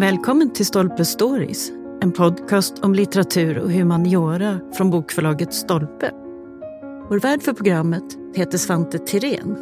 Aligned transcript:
Välkommen 0.00 0.52
till 0.52 0.66
Stolpe 0.66 1.04
Stories, 1.04 1.70
en 2.02 2.12
podcast 2.12 2.78
om 2.78 2.94
litteratur 2.94 3.58
och 3.58 3.70
humaniora 3.70 4.60
från 4.76 4.90
bokförlaget 4.90 5.54
Stolpe. 5.54 6.10
Vår 7.08 7.20
värd 7.20 7.42
för 7.42 7.52
programmet 7.52 8.04
heter 8.34 8.58
Svante 8.58 8.98
Tirén. 8.98 9.56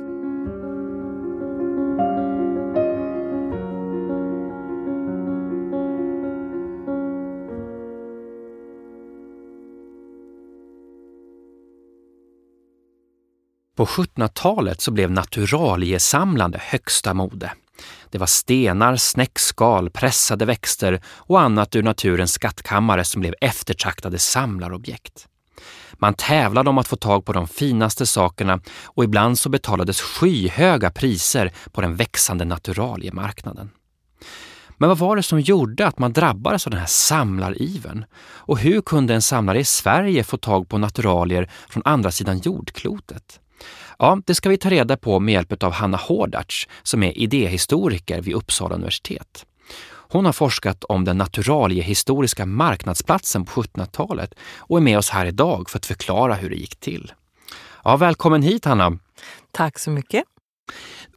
På 13.76 13.84
1700-talet 13.84 14.80
så 14.80 14.90
blev 14.90 15.10
naturaliesamlande 15.10 16.58
högsta 16.62 17.14
mode. 17.14 17.52
Det 18.10 18.18
var 18.18 18.26
stenar, 18.26 18.96
snäckskal, 18.96 19.90
pressade 19.90 20.44
växter 20.44 21.00
och 21.06 21.40
annat 21.40 21.76
ur 21.76 21.82
naturens 21.82 22.32
skattkammare 22.32 23.04
som 23.04 23.20
blev 23.20 23.34
eftertraktade 23.40 24.18
samlarobjekt. 24.18 25.26
Man 25.92 26.14
tävlade 26.14 26.70
om 26.70 26.78
att 26.78 26.88
få 26.88 26.96
tag 26.96 27.24
på 27.24 27.32
de 27.32 27.48
finaste 27.48 28.06
sakerna 28.06 28.60
och 28.84 29.04
ibland 29.04 29.38
så 29.38 29.48
betalades 29.48 30.00
skyhöga 30.00 30.90
priser 30.90 31.52
på 31.72 31.80
den 31.80 31.96
växande 31.96 32.44
naturaliemarknaden. 32.44 33.70
Men 34.76 34.88
vad 34.88 34.98
var 34.98 35.16
det 35.16 35.22
som 35.22 35.40
gjorde 35.40 35.86
att 35.86 35.98
man 35.98 36.12
drabbades 36.12 36.66
av 36.66 36.70
den 36.70 36.80
här 36.80 36.86
samlariven? 36.86 38.04
Och 38.20 38.58
hur 38.58 38.80
kunde 38.80 39.14
en 39.14 39.22
samlare 39.22 39.60
i 39.60 39.64
Sverige 39.64 40.24
få 40.24 40.36
tag 40.36 40.68
på 40.68 40.78
naturalier 40.78 41.50
från 41.68 41.82
andra 41.86 42.10
sidan 42.10 42.38
jordklotet? 42.38 43.40
Ja, 43.98 44.20
det 44.26 44.34
ska 44.34 44.48
vi 44.48 44.58
ta 44.58 44.70
reda 44.70 44.96
på 44.96 45.20
med 45.20 45.32
hjälp 45.34 45.62
av 45.62 45.72
Hanna 45.72 45.96
Hårdarts 45.96 46.68
som 46.82 47.02
är 47.02 47.18
idéhistoriker 47.18 48.20
vid 48.20 48.34
Uppsala 48.34 48.74
universitet. 48.74 49.46
Hon 50.10 50.24
har 50.24 50.32
forskat 50.32 50.84
om 50.84 51.04
den 51.04 51.18
naturaliehistoriska 51.18 52.46
marknadsplatsen 52.46 53.44
på 53.44 53.62
1700-talet 53.62 54.34
och 54.56 54.76
är 54.76 54.82
med 54.82 54.98
oss 54.98 55.10
här 55.10 55.26
idag 55.26 55.70
för 55.70 55.78
att 55.78 55.86
förklara 55.86 56.34
hur 56.34 56.50
det 56.50 56.56
gick 56.56 56.76
till. 56.76 57.12
Ja, 57.84 57.96
välkommen 57.96 58.42
hit 58.42 58.64
Hanna! 58.64 58.98
Tack 59.52 59.78
så 59.78 59.90
mycket! 59.90 60.24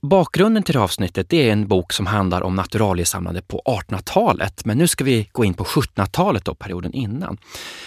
Bakgrunden 0.02 0.64
till 0.64 0.74
det 0.74 0.82
avsnittet 0.82 1.34
är 1.34 1.52
en 1.52 1.68
bok 1.68 1.94
som 1.94 2.06
handlar 2.06 2.42
om 2.42 2.56
naturaliesamlande 2.56 3.42
på 3.42 3.62
1800-talet. 3.66 4.66
Men 4.66 4.78
nu 4.78 4.88
ska 4.88 5.04
vi 5.04 5.30
gå 5.32 5.46
in 5.46 5.54
på 5.54 5.64
1700-talet 5.64 6.48
och 6.48 6.60
perioden 6.60 6.94
innan. 6.94 7.38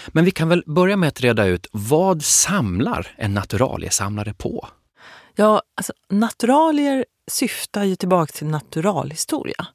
Men 0.07 0.25
vi 0.25 0.31
kan 0.31 0.49
väl 0.49 0.63
börja 0.65 0.97
med 0.97 1.09
att 1.09 1.21
reda 1.21 1.45
ut 1.45 1.67
vad 1.71 2.23
samlar 2.23 3.07
en 3.17 3.33
naturaliesamlare 3.33 4.33
på? 4.33 4.67
Ja, 5.35 5.61
alltså 5.75 5.93
naturalier 6.09 7.05
syftar 7.31 7.83
ju 7.83 7.95
tillbaka 7.95 8.31
till 8.31 8.47
naturalhistoria. 8.47 9.67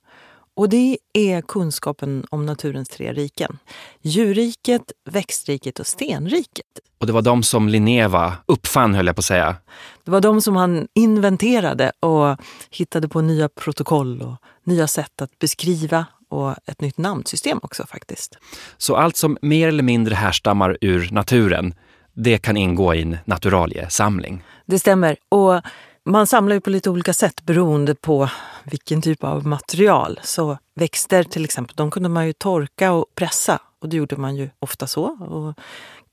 Och 0.55 0.69
det 0.69 0.99
är 1.13 1.43
kunskapen 1.43 2.27
om 2.31 2.47
naturens 2.47 2.89
tre 2.89 3.13
riken. 3.13 3.59
Djurriket, 4.03 4.93
växtriket 5.05 5.81
och 5.81 5.87
stenriket. 5.87 6.67
Och 6.99 7.07
det 7.07 7.13
var 7.13 7.23
de 7.23 7.43
som 7.43 7.69
Linneva 7.69 8.37
uppfann, 8.47 8.95
höll 8.95 9.07
jag 9.07 9.17
på 9.17 9.21
att 9.21 9.25
säga. 9.25 9.57
Det 10.05 10.11
var 10.11 10.21
de 10.21 10.41
som 10.41 10.57
han 10.57 10.89
inventerade 10.95 11.93
och 12.01 12.37
hittade 12.71 13.09
på 13.09 13.21
nya 13.21 13.49
protokoll 13.49 14.23
och 14.23 14.37
nya 14.65 14.87
sätt 14.87 15.23
att 15.23 15.39
beskriva 15.39 16.07
och 16.29 16.55
ett 16.67 16.81
nytt 16.81 16.99
namnsystem 16.99 17.61
också 17.63 17.87
faktiskt. 17.87 18.39
Så 18.77 18.97
allt 18.97 19.17
som 19.17 19.39
mer 19.43 19.69
eller 19.69 19.83
mindre 19.83 20.15
härstammar 20.15 20.79
ur 20.81 21.09
naturen, 21.11 21.75
det 22.15 22.39
kan 22.39 22.57
ingå 22.57 22.95
i 22.95 23.03
en 23.03 23.17
naturaliesamling? 23.25 24.43
Det 24.71 24.79
stämmer. 24.79 25.17
Och 25.29 25.61
man 26.05 26.27
samlar 26.27 26.55
ju 26.55 26.61
på 26.61 26.71
lite 26.71 26.91
olika 26.91 27.13
sätt 27.13 27.43
beroende 27.43 27.95
på 27.95 28.29
vilken 28.65 29.03
typ 29.03 29.25
av 29.25 29.47
material. 29.47 30.21
Så 30.23 30.59
växter 30.75 31.25
till 31.25 31.45
exempel, 31.45 31.77
de 31.77 31.91
kunde 31.91 32.09
man 32.09 32.27
ju 32.27 32.33
torka 32.33 32.93
och 32.93 33.07
pressa. 33.15 33.59
Och 33.81 33.89
det 33.89 33.97
gjorde 33.97 34.17
man 34.17 34.37
ju 34.37 34.51
ofta 34.59 34.87
så. 34.87 35.05
Och 35.05 35.55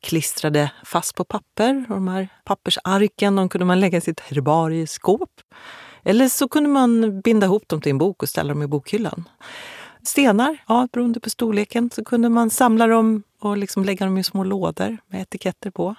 klistrade 0.01 0.71
fast 0.85 1.15
på 1.15 1.23
papper. 1.23 1.85
Och 1.89 1.95
de 1.95 2.07
här 2.07 2.27
pappersarken 2.45 3.35
de 3.35 3.49
kunde 3.49 3.65
man 3.65 3.79
lägga 3.79 3.97
i 3.97 4.01
sitt 4.01 4.19
herbarieskåp. 4.19 5.31
Eller 6.03 6.27
så 6.27 6.47
kunde 6.47 6.69
man 6.69 7.21
binda 7.21 7.45
ihop 7.45 7.67
dem 7.67 7.81
till 7.81 7.89
en 7.89 7.97
bok 7.97 8.23
och 8.23 8.29
ställa 8.29 8.49
dem 8.53 8.63
i 8.63 8.67
bokhyllan. 8.67 9.29
Stenar, 10.03 10.57
ja, 10.67 10.87
beroende 10.93 11.19
på 11.19 11.29
storleken, 11.29 11.89
så 11.89 12.03
kunde 12.03 12.29
man 12.29 12.49
samla 12.49 12.87
dem 12.87 13.23
och 13.39 13.57
liksom 13.57 13.83
lägga 13.83 14.05
dem 14.05 14.17
i 14.17 14.23
små 14.23 14.43
lådor 14.43 14.97
med 15.07 15.21
etiketter 15.21 15.71
på. 15.71 15.95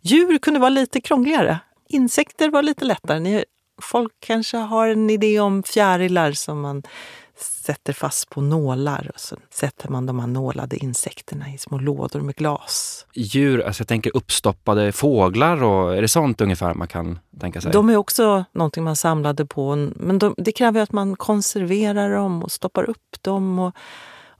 Djur 0.00 0.38
kunde 0.38 0.60
vara 0.60 0.70
lite 0.70 1.00
krångligare. 1.00 1.58
Insekter 1.88 2.50
var 2.50 2.62
lite 2.62 2.84
lättare. 2.84 3.20
Ni, 3.20 3.44
folk 3.82 4.12
kanske 4.20 4.56
har 4.56 4.88
en 4.88 5.10
idé 5.10 5.40
om 5.40 5.62
fjärilar 5.62 6.32
som 6.32 6.60
man 6.60 6.82
sätter 7.38 7.92
fast 7.92 8.30
på 8.30 8.40
nålar 8.40 9.10
och 9.14 9.20
så 9.20 9.36
sätter 9.50 9.88
man 9.88 10.06
de 10.06 10.20
här 10.20 10.26
nålade 10.26 10.76
insekterna 10.76 11.52
i 11.54 11.58
små 11.58 11.78
lådor 11.78 12.20
med 12.20 12.34
glas. 12.34 13.06
Djur, 13.14 13.62
alltså 13.66 13.80
jag 13.80 13.88
tänker 13.88 14.16
uppstoppade 14.16 14.92
fåglar 14.92 15.62
och 15.62 15.96
är 15.96 16.02
det 16.02 16.08
sånt 16.08 16.40
ungefär 16.40 16.74
man 16.74 16.88
kan 16.88 17.18
tänka 17.40 17.60
sig? 17.60 17.72
De 17.72 17.90
är 17.90 17.96
också 17.96 18.44
någonting 18.52 18.84
man 18.84 18.96
samlade 18.96 19.46
på, 19.46 19.76
men 19.96 20.18
de, 20.18 20.34
det 20.38 20.52
kräver 20.52 20.80
att 20.80 20.92
man 20.92 21.16
konserverar 21.16 22.14
dem 22.14 22.42
och 22.42 22.52
stoppar 22.52 22.90
upp 22.90 23.22
dem. 23.22 23.58
Och 23.58 23.74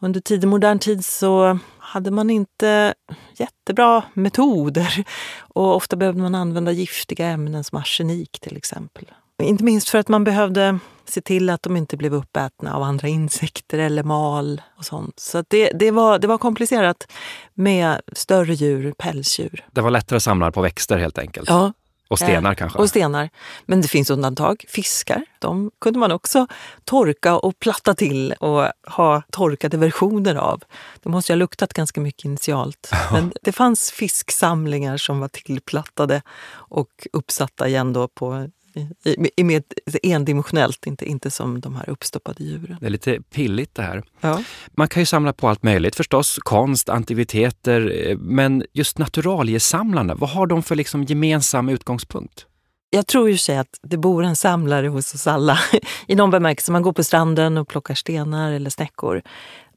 under 0.01 0.21
tidig 0.21 0.49
modern 0.49 0.79
tid 0.79 1.05
så 1.05 1.59
hade 1.79 2.11
man 2.11 2.31
inte 2.31 2.95
jättebra 3.37 4.03
metoder 4.15 5.05
och 5.39 5.77
ofta 5.77 5.97
behövde 5.97 6.23
man 6.23 6.35
använda 6.35 6.73
giftiga 6.73 7.27
ämnen 7.27 7.65
som 7.65 7.79
arsenik 7.79 8.41
till 8.41 8.57
exempel. 8.57 9.05
Inte 9.43 9.65
minst 9.65 9.89
för 9.89 9.99
att 9.99 10.09
man 10.09 10.25
behövde 10.25 10.79
se 11.05 11.21
till 11.21 11.51
att 11.51 11.63
de 11.63 11.77
inte 11.77 11.97
blev 11.97 12.15
uppätna 12.15 12.75
av 12.75 12.83
andra 12.83 13.09
insekter 13.09 13.79
eller 13.79 14.03
mal 14.03 14.63
och 14.79 14.85
sånt. 14.85 15.21
Så 15.21 15.45
det, 15.49 15.71
det, 15.75 15.91
var, 15.91 16.19
det 16.19 16.27
var 16.27 16.39
komplicerat 16.39 17.13
med 17.55 18.01
större 18.13 18.55
djur, 18.55 18.93
pälsdjur. 18.93 19.65
Det 19.73 19.81
var 19.81 19.91
lättare 19.91 20.17
att 20.17 20.23
samla 20.23 20.53
på 20.53 20.63
växter 20.63 20.99
helt 20.99 21.19
enkelt? 21.19 21.49
Ja, 21.49 21.73
och 22.09 22.19
stenar 22.19 22.55
kanske? 22.55 22.79
Och 22.79 22.89
stenar. 22.89 23.31
Men 23.65 23.83
det 23.83 23.89
finns 23.89 24.11
undantag. 24.11 24.65
Fiskar, 24.69 25.25
de 25.39 25.71
kunde 25.81 25.99
man 25.99 26.13
också 26.13 26.47
torka 26.85 27.37
och 27.37 27.59
platta 27.59 27.95
till 27.95 28.33
och 28.33 28.69
ha 28.87 29.23
torkade 29.31 29.77
versioner 29.77 30.35
av. 30.35 30.63
De 31.03 31.13
måste 31.13 31.33
ju 31.33 31.35
ha 31.35 31.39
luktat 31.39 31.73
ganska 31.73 32.01
mycket 32.01 32.25
initialt. 32.25 32.91
Men 33.13 33.33
det 33.43 33.53
fanns 33.53 33.91
fisksamlingar 33.91 34.97
som 34.97 35.21
var 35.21 35.29
tillplattade 35.29 36.23
och 36.53 37.07
uppsatta 37.13 37.69
igen 37.69 37.93
då 37.93 38.09
på 38.09 38.51
i, 38.77 39.31
i, 39.37 39.45
med 39.45 39.63
endimensionellt, 40.03 40.87
inte, 40.87 41.05
inte 41.05 41.31
som 41.31 41.61
de 41.61 41.77
här 41.77 41.91
uppstoppade 41.91 42.45
djuren. 42.45 42.77
Det 42.81 42.87
är 42.87 42.91
lite 42.91 43.21
pilligt 43.21 43.75
det 43.75 43.83
här. 43.83 44.03
Ja. 44.21 44.43
Man 44.75 44.89
kan 44.89 45.03
ju 45.03 45.07
samla 45.07 45.33
på 45.33 45.49
allt 45.49 45.63
möjligt 45.63 45.97
förstås, 45.97 46.39
konst, 46.43 46.89
antikviteter, 46.89 48.09
eh, 48.09 48.19
men 48.19 48.65
just 48.73 48.99
naturaliesamlarna, 48.99 50.15
vad 50.15 50.31
har 50.31 50.47
de 50.47 50.63
för 50.63 50.77
liksom 50.77 51.05
gemensam 51.05 51.69
utgångspunkt? 51.69 52.47
Jag 52.91 53.07
tror 53.07 53.31
ju 53.31 53.37
sig 53.37 53.59
att 53.59 53.79
det 53.83 53.97
bor 53.97 54.25
en 54.25 54.37
samlare 54.37 54.89
hos 54.89 55.15
oss 55.15 55.27
alla. 55.27 55.59
I 56.07 56.15
någon 56.15 56.31
bemärkelse. 56.31 56.73
Man 56.73 56.83
går 56.83 56.93
på 56.93 57.05
stranden 57.05 57.59
och 57.59 57.69
plockar 57.69 57.95
stenar 57.95 58.53
eller 58.53 58.71
snäckor. 58.71 59.23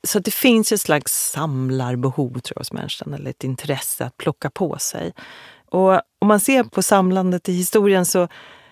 Så 0.08 0.20
det 0.20 0.34
finns 0.34 0.72
ett 0.72 0.82
slags 0.82 1.32
samlarbehov 1.32 2.30
tror 2.30 2.54
jag, 2.56 2.60
hos 2.60 2.72
människan, 2.72 3.14
eller 3.14 3.30
ett 3.30 3.44
intresse 3.44 4.06
att 4.06 4.18
plocka 4.18 4.50
på 4.50 4.78
sig. 4.78 5.14
Och 5.72 5.94
om 6.20 6.28
man 6.28 6.40
ser 6.40 6.64
på 6.64 6.82
samlandet 6.82 7.50
i 7.50 7.54
historien 7.54 8.06
så 8.06 8.28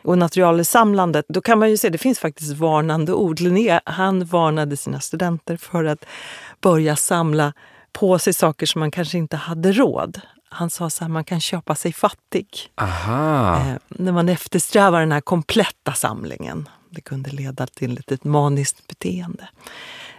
och 0.08 0.18
naturalsamlandet, 0.18 1.26
då 1.30 1.42
kan 1.42 1.60
man 1.60 1.70
ju 1.70 1.78
se, 1.78 1.90
det 1.90 1.98
finns 1.98 2.20
faktiskt 2.20 2.54
varnande 2.54 3.14
ord. 3.14 3.40
Linné, 3.40 3.80
han 3.86 4.26
varnade 4.26 4.78
sina 4.78 5.00
studenter 5.00 5.58
för 5.58 5.86
att 5.86 6.06
börja 6.62 6.96
samla 6.96 7.54
på 7.94 8.20
sig 8.20 8.34
saker 8.34 8.66
som 8.66 8.80
man 8.80 8.92
kanske 8.92 9.18
inte 9.18 9.38
hade 9.38 9.72
råd. 9.72 10.22
Han 10.50 10.70
sa 10.70 10.90
så 10.90 11.04
här, 11.04 11.10
man 11.10 11.24
kan 11.24 11.42
köpa 11.42 11.76
sig 11.76 11.94
fattig. 11.94 12.48
Aha. 12.76 13.56
Eh, 13.56 13.76
när 13.88 14.12
man 14.12 14.30
eftersträvar 14.30 15.00
den 15.00 15.12
här 15.12 15.22
kompletta 15.22 15.94
samlingen. 15.94 16.70
Det 16.90 17.02
kunde 17.02 17.30
leda 17.30 17.68
till 17.68 18.02
ett 18.08 18.24
maniskt 18.24 18.88
beteende. 18.88 19.48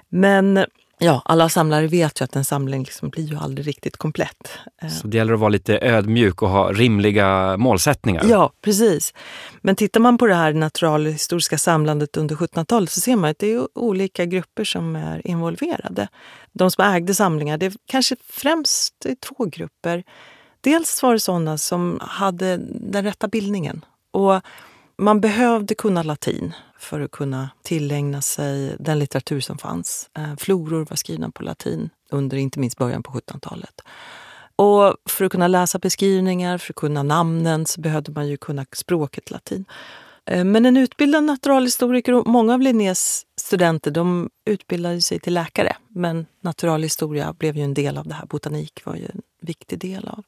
Men 0.09 0.67
Ja, 1.01 1.23
alla 1.25 1.49
samlare 1.49 1.87
vet 1.87 2.21
ju 2.21 2.25
att 2.25 2.37
en 2.37 2.45
samling 2.45 2.83
liksom 2.83 3.09
blir 3.09 3.25
ju 3.25 3.37
aldrig 3.37 3.67
riktigt 3.67 3.97
komplett. 3.97 4.51
Eh. 4.83 4.89
Så 4.89 5.07
det 5.07 5.17
gäller 5.17 5.33
att 5.33 5.41
vara 5.41 5.49
lite 5.49 5.79
ödmjuk 5.79 6.43
och 6.43 6.49
ha 6.49 6.73
rimliga 6.73 7.57
målsättningar? 7.57 8.25
Ja, 8.29 8.53
precis. 8.63 9.15
Men 9.61 9.77
tittar 9.77 10.01
man 10.01 10.19
på 10.19 10.27
det 10.27 10.35
här 10.35 10.53
naturalhistoriska 10.53 11.59
samlandet 11.59 12.17
under 12.17 12.37
1700-talet 12.37 12.91
så 12.91 13.01
ser 13.01 13.17
man 13.17 13.31
att 13.31 13.39
det 13.39 13.53
är 13.53 13.79
olika 13.79 14.25
grupper 14.25 14.65
som 14.65 14.97
är 14.97 15.27
involverade. 15.27 16.09
De 16.53 16.71
som 16.71 16.85
ägde 16.85 17.15
samlingar, 17.15 17.59
det 17.59 17.67
är 17.67 17.73
kanske 17.87 18.17
främst 18.29 19.07
två 19.21 19.45
grupper. 19.45 20.05
Dels 20.61 21.03
var 21.03 21.13
det 21.13 21.21
sådana 21.21 21.59
som 21.59 21.99
hade 22.03 22.57
den 22.71 23.05
rätta 23.05 23.29
bildningen. 23.29 23.85
Och 24.11 24.41
man 24.99 25.21
behövde 25.21 25.75
kunna 25.75 26.03
latin 26.03 26.55
för 26.79 27.01
att 27.01 27.11
kunna 27.11 27.51
tillägna 27.63 28.23
sig 28.23 28.77
den 28.79 28.99
litteratur 28.99 29.41
som 29.41 29.59
fanns. 29.59 30.11
Eh, 30.19 30.37
floror 30.39 30.87
var 30.91 30.97
skrivna 30.97 31.31
på 31.31 31.43
latin 31.43 31.91
under 32.11 32.37
inte 32.37 32.61
minst 32.61 32.79
början 32.79 33.03
på 33.03 33.13
1700-talet. 33.13 33.81
Och 34.57 34.97
för 35.11 35.25
att 35.25 35.33
kunna 35.33 35.49
läsa 35.49 35.79
beskrivningar, 35.79 36.59
för 36.59 36.73
att 36.73 36.77
kunna 36.77 37.03
namnen, 37.03 37.67
så 37.67 37.81
behövde 37.81 38.13
man 38.13 38.29
ju 38.29 38.37
kunna 38.37 38.67
språket 38.73 39.31
latin. 39.31 39.65
Eh, 40.27 40.45
men 40.45 40.67
en 40.67 40.77
utbildad 40.77 41.25
naturalhistoriker 41.25 42.13
och 42.13 42.27
många 42.27 42.55
av 42.55 42.61
Linnés 42.61 43.27
studenter 43.41 43.91
de 43.91 44.31
utbildade 44.45 45.01
sig 45.01 45.19
till 45.19 45.35
läkare 45.35 45.77
men 45.89 46.27
naturalhistoria 46.41 47.33
blev 47.33 47.57
ju 47.57 47.63
en 47.63 47.75
del 47.75 47.99
av 47.99 48.09
det 48.09 48.15
här. 48.15 48.27
Botanik 48.27 48.85
var 48.85 48.95
ju 48.95 49.05
en 49.05 49.23
viktig 49.41 49.79
del 49.79 50.09
av 50.09 50.25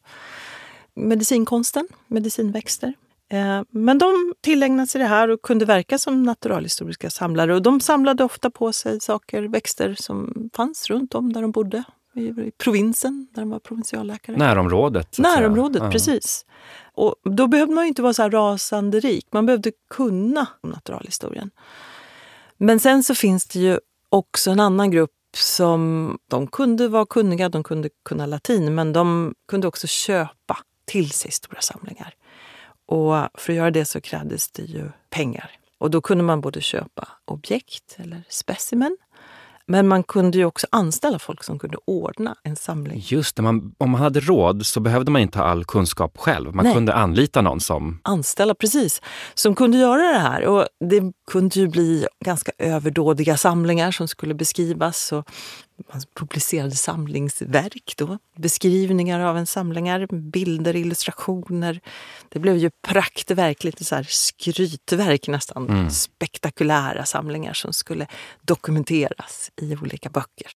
medicinkonsten, 0.95 1.89
medicinväxter. 2.07 2.95
Eh, 3.31 3.63
men 3.71 3.99
de 3.99 4.35
tillägnade 4.41 4.87
sig 4.87 5.01
det 5.01 5.07
här 5.07 5.29
och 5.29 5.43
kunde 5.43 5.65
verka 5.65 5.99
som 5.99 6.23
naturalhistoriska 6.23 7.11
samlare. 7.11 7.55
Och 7.55 7.63
de 7.63 7.81
samlade 7.81 8.25
ofta 8.25 8.51
på 8.51 8.73
sig 8.73 9.01
saker, 9.01 9.43
växter 9.43 9.95
som 9.99 10.51
fanns 10.55 10.91
runt 10.91 11.15
om 11.15 11.33
där 11.33 11.43
de 11.43 11.51
bodde. 11.51 11.85
I 12.15 12.51
provinsen, 12.59 13.29
där 13.35 13.43
de 13.43 13.51
var 13.51 13.59
provinsialläkare. 13.59 14.37
Närområdet? 14.37 15.19
Närområdet, 15.19 15.83
ja. 15.83 15.91
precis. 15.91 16.47
Och 16.95 17.15
då 17.25 17.47
behövde 17.47 17.75
man 17.75 17.85
inte 17.85 18.03
vara 18.03 18.13
så 18.13 18.29
rasande 18.29 19.01
rik. 19.01 19.27
Man 19.33 19.47
behövde 19.47 19.73
kunna 19.91 20.47
naturalhistorien. 20.63 21.51
Men 22.57 22.81
sen 22.81 23.03
så 23.03 23.15
finns 23.15 23.47
det 23.47 23.59
ju 23.59 23.79
också 24.09 24.51
en 24.51 24.61
annan 24.61 24.91
grupp 24.91 25.11
som 25.37 26.19
de 26.29 26.47
kunde 26.47 26.89
vara 26.89 27.07
kunniga, 27.07 27.49
de 27.49 27.63
kunde 27.63 27.89
kunna 28.05 28.27
latin, 28.27 28.75
men 28.75 28.93
de 28.93 29.35
kunde 29.49 29.69
också 29.69 29.87
köpa 29.87 30.59
till 30.85 31.11
sig 31.11 31.31
stora 31.31 31.61
samlingar. 31.61 32.15
Och 32.91 33.29
för 33.35 33.53
att 33.53 33.57
göra 33.57 33.71
det 33.71 33.85
så 33.85 34.01
krävdes 34.01 34.51
det 34.51 34.63
ju 34.63 34.91
pengar. 35.11 35.51
Och 35.79 35.91
då 35.91 36.01
kunde 36.01 36.25
man 36.25 36.41
både 36.41 36.61
köpa 36.61 37.09
objekt 37.25 37.97
eller 37.99 38.23
specimen 38.29 38.97
men 39.71 39.89
man 39.89 40.03
kunde 40.03 40.39
ju 40.39 40.45
också 40.45 40.67
anställa 40.71 41.19
folk 41.19 41.45
som 41.45 41.59
kunde 41.59 41.77
ordna 41.85 42.37
en 42.43 42.57
samling. 42.57 43.03
Just 43.05 43.37
det, 43.37 43.43
man, 43.43 43.75
om 43.79 43.91
man 43.91 44.01
hade 44.01 44.21
råd 44.21 44.67
så 44.67 44.81
behövde 44.81 45.11
man 45.11 45.23
inte 45.23 45.39
ha 45.39 45.47
all 45.47 45.65
kunskap 45.65 46.19
själv. 46.19 46.55
Man 46.55 46.65
Nej. 46.65 46.75
kunde 46.75 46.95
anlita 46.95 47.41
någon 47.41 47.61
som... 47.61 48.01
Anställa, 48.03 48.55
precis. 48.55 49.03
Som 49.35 49.55
kunde 49.55 49.79
göra 49.79 50.13
det 50.13 50.19
här. 50.19 50.47
Och 50.47 50.67
det 50.91 51.13
kunde 51.31 51.61
ju 51.61 51.69
bli 51.69 52.07
ganska 52.25 52.53
överdådiga 52.59 53.37
samlingar 53.37 53.91
som 53.91 54.09
skulle 54.09 54.35
beskrivas. 54.35 55.13
Och 55.13 55.31
man 55.93 56.03
publicerade 56.15 56.77
samlingsverk 56.77 57.95
då. 57.97 58.19
Beskrivningar 58.37 59.21
av 59.21 59.39
en 59.39 59.47
samlingar, 59.47 60.07
bilder, 60.13 60.77
illustrationer. 60.77 61.81
Det 62.29 62.39
blev 62.39 62.57
ju 62.57 62.71
praktverk, 62.83 63.65
lite 63.65 63.85
så 63.85 63.95
här 63.95 64.07
skrytverk 64.09 65.29
nästan. 65.29 65.69
Mm. 65.69 65.91
Spektakulära 65.91 67.05
samlingar 67.05 67.53
som 67.53 67.73
skulle 67.73 68.07
dokumenteras 68.43 69.51
i 69.57 69.77
olika 69.77 70.11
böcker. 70.11 70.53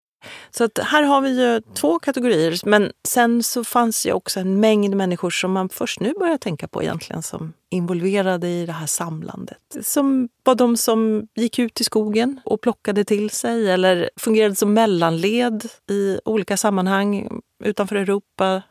Så 0.51 0.65
att 0.65 0.79
här 0.79 1.03
har 1.03 1.21
vi 1.21 1.41
ju 1.41 1.61
två 1.75 1.99
kategorier. 1.99 2.61
Men 2.65 2.93
sen 3.09 3.43
så 3.43 3.65
fanns 3.65 4.07
ju 4.07 4.13
också 4.13 4.41
en 4.41 4.61
mängd 4.61 4.97
människor 4.97 5.31
som 5.31 5.53
man 5.53 5.69
först 5.69 6.01
nu 6.01 6.15
börjar 6.19 6.39
tänka 6.39 6.69
på 6.69 6.83
egentligen 6.83 7.23
som 7.23 7.53
involverade 7.71 8.49
i 8.49 8.67
det 8.67 8.73
här 8.73 8.87
samlandet. 8.87 9.77
Som 9.83 10.29
var 10.45 10.55
de 10.55 10.77
som 10.77 11.29
gick 11.35 11.59
ut 11.59 11.81
i 11.81 11.85
skogen 11.85 12.41
och 12.45 12.61
plockade 12.61 13.05
till 13.05 13.31
sig 13.31 13.71
eller 13.71 14.11
fungerade 14.17 14.55
som 14.55 14.75
mellanled 14.75 15.69
i 15.91 16.19
olika 16.25 16.57
sammanhang 16.57 17.29
utanför 17.65 17.97
Europa 17.97 18.63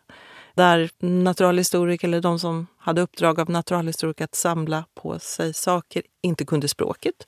där 0.56 0.90
naturalhistoriker 1.00 2.08
eller 2.08 2.22
de 2.22 2.40
som 2.40 2.68
hade 2.78 3.02
uppdrag 3.02 3.40
av 3.40 3.50
naturalhistoriker 3.50 4.24
att 4.24 4.36
samla 4.36 4.86
på 5.02 5.20
sig 5.20 5.54
saker 5.54 6.04
inte 6.22 6.46
kunde 6.46 6.68
språket. 6.68 7.28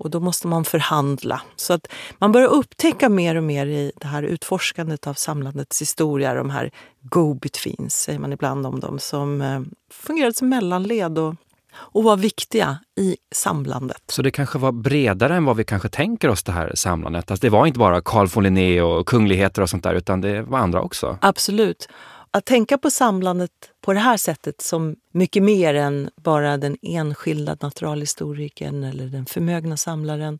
Och 0.00 0.10
då 0.10 0.20
måste 0.20 0.46
man 0.46 0.64
förhandla. 0.64 1.42
Så 1.56 1.72
att 1.72 1.88
man 2.18 2.32
börjar 2.32 2.48
upptäcka 2.48 3.08
mer 3.08 3.34
och 3.34 3.42
mer 3.42 3.66
i 3.66 3.92
det 3.96 4.06
här 4.06 4.22
utforskandet 4.22 5.06
av 5.06 5.14
samlandets 5.14 5.82
historia, 5.82 6.34
de 6.34 6.50
här 6.50 6.70
go-betweens, 7.00 7.94
säger 7.94 8.18
man 8.18 8.32
ibland 8.32 8.66
om 8.66 8.80
dem, 8.80 8.98
som 8.98 9.40
eh, 9.40 9.60
fungerade 9.90 10.34
som 10.34 10.48
mellanled 10.48 11.18
och, 11.18 11.34
och 11.72 12.04
var 12.04 12.16
viktiga 12.16 12.78
i 12.96 13.16
samlandet. 13.34 14.02
Så 14.06 14.22
det 14.22 14.30
kanske 14.30 14.58
var 14.58 14.72
bredare 14.72 15.36
än 15.36 15.44
vad 15.44 15.56
vi 15.56 15.64
kanske 15.64 15.88
tänker 15.88 16.28
oss 16.28 16.42
det 16.42 16.52
här 16.52 16.72
samlandet? 16.74 17.30
Alltså 17.30 17.46
det 17.46 17.50
var 17.50 17.66
inte 17.66 17.78
bara 17.78 18.00
Carl 18.00 18.26
von 18.26 18.44
Linné 18.44 18.82
och 18.82 19.06
kungligheter 19.06 19.62
och 19.62 19.70
sånt 19.70 19.82
där, 19.82 19.94
utan 19.94 20.20
det 20.20 20.42
var 20.42 20.58
andra 20.58 20.82
också? 20.82 21.18
Absolut. 21.20 21.88
Att 22.32 22.44
tänka 22.44 22.78
på 22.78 22.90
samlandet 22.90 23.50
på 23.80 23.92
det 23.92 23.98
här 24.00 24.16
sättet 24.16 24.60
som 24.60 24.96
mycket 25.12 25.42
mer 25.42 25.74
än 25.74 26.10
bara 26.16 26.56
den 26.56 26.76
enskilda 26.82 27.56
naturalhistorikern 27.60 28.84
eller 28.84 29.06
den 29.06 29.26
förmögna 29.26 29.76
samlaren 29.76 30.38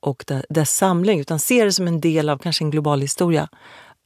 och 0.00 0.24
dess 0.48 0.76
samling, 0.76 1.20
utan 1.20 1.38
se 1.38 1.64
det 1.64 1.72
som 1.72 1.86
en 1.86 2.00
del 2.00 2.28
av 2.28 2.38
kanske 2.38 2.64
en 2.64 2.70
global 2.70 3.00
historia 3.00 3.48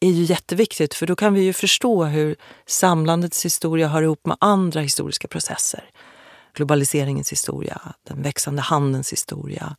är 0.01 0.11
ju 0.11 0.23
jätteviktigt 0.23 0.95
för 0.95 1.07
då 1.07 1.17
kan 1.17 1.35
vi 1.35 1.41
ju 1.41 1.53
förstå 1.53 2.05
hur 2.05 2.37
samlandets 2.67 3.45
historia 3.45 3.89
hör 3.89 4.03
ihop 4.03 4.27
med 4.27 4.37
andra 4.41 4.81
historiska 4.81 5.29
processer. 5.29 5.91
Globaliseringens 6.55 7.33
historia, 7.33 7.81
den 8.09 8.23
växande 8.23 8.63
handelns 8.63 9.13
historia, 9.13 9.77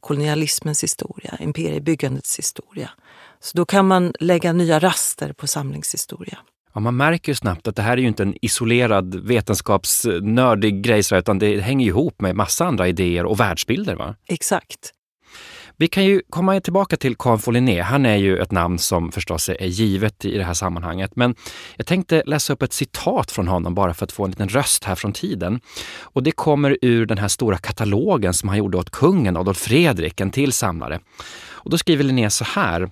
kolonialismens 0.00 0.82
historia, 0.82 1.36
imperiebyggandets 1.40 2.38
historia. 2.38 2.90
Så 3.40 3.56
då 3.56 3.66
kan 3.66 3.86
man 3.86 4.12
lägga 4.20 4.52
nya 4.52 4.78
raster 4.78 5.32
på 5.32 5.46
samlingshistoria. 5.46 6.38
Ja, 6.74 6.80
man 6.80 6.96
märker 6.96 7.32
ju 7.32 7.36
snabbt 7.36 7.68
att 7.68 7.76
det 7.76 7.82
här 7.82 7.92
är 7.92 7.96
ju 8.00 8.08
inte 8.08 8.22
en 8.22 8.34
isolerad 8.42 9.14
vetenskapsnördig 9.14 10.82
grej, 10.82 11.02
utan 11.12 11.38
det 11.38 11.60
hänger 11.60 11.86
ihop 11.86 12.20
med 12.20 12.36
massa 12.36 12.66
andra 12.66 12.88
idéer 12.88 13.24
och 13.24 13.40
världsbilder. 13.40 13.94
Va? 13.94 14.14
Exakt. 14.26 14.92
Vi 15.80 15.88
kan 15.88 16.04
ju 16.04 16.22
komma 16.30 16.60
tillbaka 16.60 16.96
till 16.96 17.16
Carl 17.16 17.52
Linné. 17.52 17.80
Han 17.80 18.06
är 18.06 18.16
ju 18.16 18.38
ett 18.38 18.52
namn 18.52 18.78
som 18.78 19.12
förstås 19.12 19.48
är 19.48 19.66
givet 19.66 20.24
i 20.24 20.38
det 20.38 20.44
här 20.44 20.54
sammanhanget. 20.54 21.16
Men 21.16 21.34
jag 21.76 21.86
tänkte 21.86 22.22
läsa 22.26 22.52
upp 22.52 22.62
ett 22.62 22.72
citat 22.72 23.30
från 23.30 23.48
honom 23.48 23.74
bara 23.74 23.94
för 23.94 24.04
att 24.04 24.12
få 24.12 24.24
en 24.24 24.30
liten 24.30 24.48
röst 24.48 24.84
här 24.84 24.94
från 24.94 25.12
tiden. 25.12 25.60
Och 26.00 26.22
det 26.22 26.30
kommer 26.30 26.78
ur 26.82 27.06
den 27.06 27.18
här 27.18 27.28
stora 27.28 27.58
katalogen 27.58 28.34
som 28.34 28.48
han 28.48 28.58
gjorde 28.58 28.78
åt 28.78 28.90
kungen 28.90 29.36
Adolf 29.36 29.58
Fredrik, 29.58 30.20
en 30.20 30.30
till 30.30 30.52
samlare. 30.52 31.00
Och 31.48 31.70
då 31.70 31.78
skriver 31.78 32.04
Linné 32.04 32.30
så 32.30 32.44
här. 32.44 32.90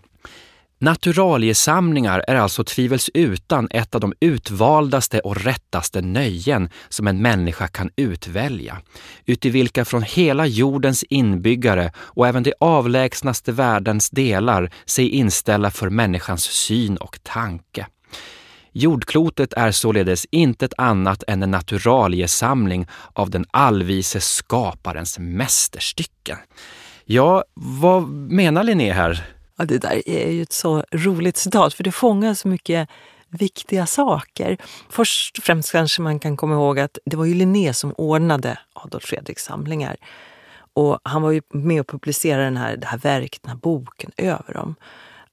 Naturaliesamlingar 0.78 2.25
är 2.28 2.34
alltså 2.34 2.64
tvivelsutan 2.64 3.69
ett 3.70 3.94
av 3.94 4.00
de 4.00 4.14
utvaldaste 4.20 5.20
och 5.20 5.37
rättaste 5.37 6.02
nöjen 6.02 6.70
som 6.88 7.06
en 7.06 7.23
människa 7.23 7.69
kan 7.69 7.90
utvälja, 7.96 8.81
uti 9.26 9.50
vilka 9.50 9.84
från 9.84 10.02
hela 10.02 10.46
jordens 10.46 11.02
inbyggare 11.02 11.93
och 11.96 12.28
även 12.28 12.43
de 12.43 12.55
avlägsnaste 12.61 13.52
världens 13.52 14.11
delar 14.11 14.70
sig 14.87 15.08
inställa 15.08 15.70
för 15.70 15.90
människans 15.90 16.44
syn 16.44 16.96
och 16.96 17.19
tanke. 17.23 17.87
Jordklotet 18.73 19.52
är 19.52 19.70
således 19.70 20.26
intet 20.31 20.73
annat 20.78 21.25
än 21.28 21.43
en 21.43 21.50
naturaliesamling 21.50 22.87
av 23.12 23.31
den 23.31 23.44
allvise 23.50 24.20
skaparens 24.20 25.19
mästerstycken. 25.19 26.38
Ja, 27.05 27.44
vad 27.55 28.09
menar 28.09 28.64
Linné 28.64 28.92
här? 28.92 29.36
Ja, 29.58 29.64
det 29.64 29.78
där 29.78 30.08
är 30.08 30.30
ju 30.30 30.42
ett 30.42 30.52
så 30.52 30.84
roligt 30.92 31.36
citat 31.36 31.75
för 31.75 31.84
det 31.84 31.92
fångar 31.92 32.34
så 32.34 32.48
mycket 32.48 32.88
viktiga 33.28 33.86
saker. 33.86 34.56
Först 34.90 35.38
och 35.38 35.44
främst 35.44 35.72
kanske 35.72 36.02
man 36.02 36.18
kan 36.18 36.36
komma 36.36 36.54
ihåg 36.54 36.78
att 36.78 36.98
det 37.04 37.16
var 37.16 37.25
ju 37.25 37.34
Linné 37.34 37.72
som 37.72 37.92
ordnade 37.92 38.58
Adolf 38.72 39.04
Fredriks 39.04 39.44
samlingar. 39.44 39.96
Och 40.75 40.98
han 41.02 41.22
var 41.22 41.30
ju 41.30 41.42
med 41.48 41.80
och 41.80 41.86
publicerade 41.86 42.44
den 42.44 42.56
här, 42.56 42.76
det 42.76 42.86
här 42.86 42.98
verket, 42.98 43.42
den 43.42 43.50
här 43.50 43.58
boken 43.58 44.10
över 44.16 44.54
dem. 44.54 44.75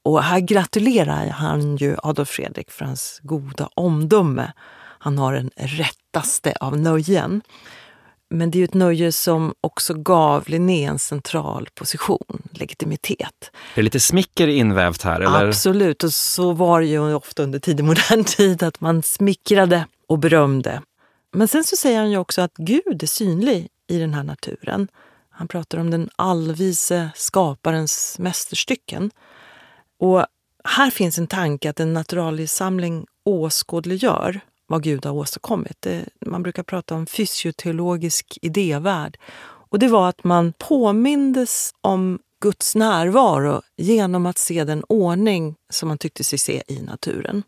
Och 0.03 0.23
här 0.23 0.39
gratulerar 0.39 1.27
han 1.27 1.75
ju 1.75 1.95
Adolf 2.03 2.29
Fredrik 2.29 2.71
för 2.71 2.85
hans 2.85 3.19
goda 3.23 3.69
omdöme. 3.73 4.53
Han 4.99 5.17
har 5.17 5.33
den 5.33 5.49
rättaste 5.55 6.53
av 6.59 6.77
nöjen. 6.77 7.41
Men 8.33 8.51
det 8.51 8.59
är 8.59 8.63
ett 8.63 8.73
nöje 8.73 9.11
som 9.11 9.53
också 9.61 9.93
gav 9.93 10.49
Linné 10.49 10.85
en 10.85 10.99
central 10.99 11.69
position, 11.75 12.41
legitimitet. 12.51 13.51
Det 13.75 13.81
är 13.81 13.83
lite 13.83 13.99
smicker 13.99 14.47
invävt 14.47 15.01
här? 15.01 15.21
Eller? 15.21 15.47
Absolut, 15.47 16.03
och 16.03 16.13
så 16.13 16.51
var 16.51 16.81
det 16.81 16.87
ju 16.87 17.13
ofta 17.13 17.43
under 17.43 17.59
tidig 17.59 17.83
modern 17.83 18.23
tid, 18.23 18.63
att 18.63 18.81
man 18.81 19.03
smickrade 19.03 19.87
och 20.07 20.19
berömde. 20.19 20.81
Men 21.33 21.47
sen 21.47 21.63
så 21.63 21.75
säger 21.75 21.99
han 21.99 22.11
ju 22.11 22.17
också 22.17 22.41
att 22.41 22.53
Gud 22.57 23.03
är 23.03 23.07
synlig 23.07 23.67
i 23.89 23.99
den 23.99 24.13
här 24.13 24.23
naturen. 24.23 24.87
Han 25.29 25.47
pratar 25.47 25.77
om 25.77 25.91
den 25.91 26.09
allvise 26.15 27.09
skaparens 27.15 28.15
mästerstycken. 28.19 29.11
Och 29.99 30.25
här 30.63 30.91
finns 30.91 31.17
en 31.17 31.27
tanke 31.27 31.69
att 31.69 31.79
en 31.79 31.93
naturaliesamling 31.93 33.05
åskådliggör 33.25 34.41
vad 34.73 34.83
Gud 34.83 35.05
har 35.05 35.13
åstadkommit. 35.13 35.77
Det, 35.79 36.05
man 36.25 36.43
brukar 36.43 36.63
prata 36.63 36.95
om 36.95 37.05
fysioteologisk 37.05 38.39
idévärld. 38.41 39.17
Och 39.69 39.79
det 39.79 39.87
var 39.87 40.09
att 40.09 40.23
man 40.23 40.53
påmindes 40.57 41.73
om 41.81 42.19
Guds 42.41 42.75
närvaro 42.75 43.61
genom 43.77 44.25
att 44.25 44.37
se 44.37 44.63
den 44.63 44.83
ordning 44.83 45.55
som 45.69 45.87
man 45.87 45.97
tyckte 45.97 46.23
sig 46.23 46.39
se 46.39 46.63
i 46.67 46.81
naturen. 46.81 47.43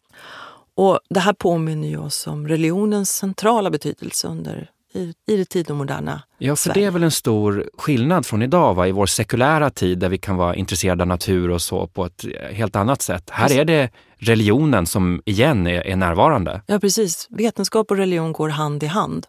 Och 0.75 0.99
Det 1.09 1.19
här 1.19 1.33
påminner 1.33 1.87
ju 1.87 1.97
oss 1.97 2.27
om 2.27 2.47
religionens 2.47 3.09
centrala 3.09 3.69
betydelse 3.69 4.27
under 4.27 4.71
i, 4.95 5.13
i 5.27 5.37
det 5.37 5.45
tidomoderna 5.45 6.21
Ja, 6.37 6.55
för 6.55 6.63
Sverige. 6.63 6.81
det 6.81 6.87
är 6.87 6.91
väl 6.91 7.03
en 7.03 7.11
stor 7.11 7.69
skillnad 7.77 8.25
från 8.25 8.41
idag, 8.41 8.73
va? 8.73 8.87
i 8.87 8.91
vår 8.91 9.05
sekulära 9.05 9.69
tid 9.69 9.99
där 9.99 10.09
vi 10.09 10.17
kan 10.17 10.35
vara 10.35 10.55
intresserade 10.55 11.03
av 11.03 11.07
natur 11.07 11.49
och 11.49 11.61
så 11.61 11.87
på 11.87 12.05
ett 12.05 12.25
helt 12.51 12.75
annat 12.75 13.01
sätt. 13.01 13.29
Här 13.29 13.51
är 13.51 13.65
det 13.65 13.89
religionen 14.17 14.85
som 14.85 15.21
igen 15.25 15.67
är, 15.67 15.81
är 15.87 15.95
närvarande. 15.95 16.61
Ja, 16.67 16.79
precis. 16.79 17.27
Vetenskap 17.29 17.91
och 17.91 17.97
religion 17.97 18.33
går 18.33 18.49
hand 18.49 18.83
i 18.83 18.85
hand. 18.87 19.27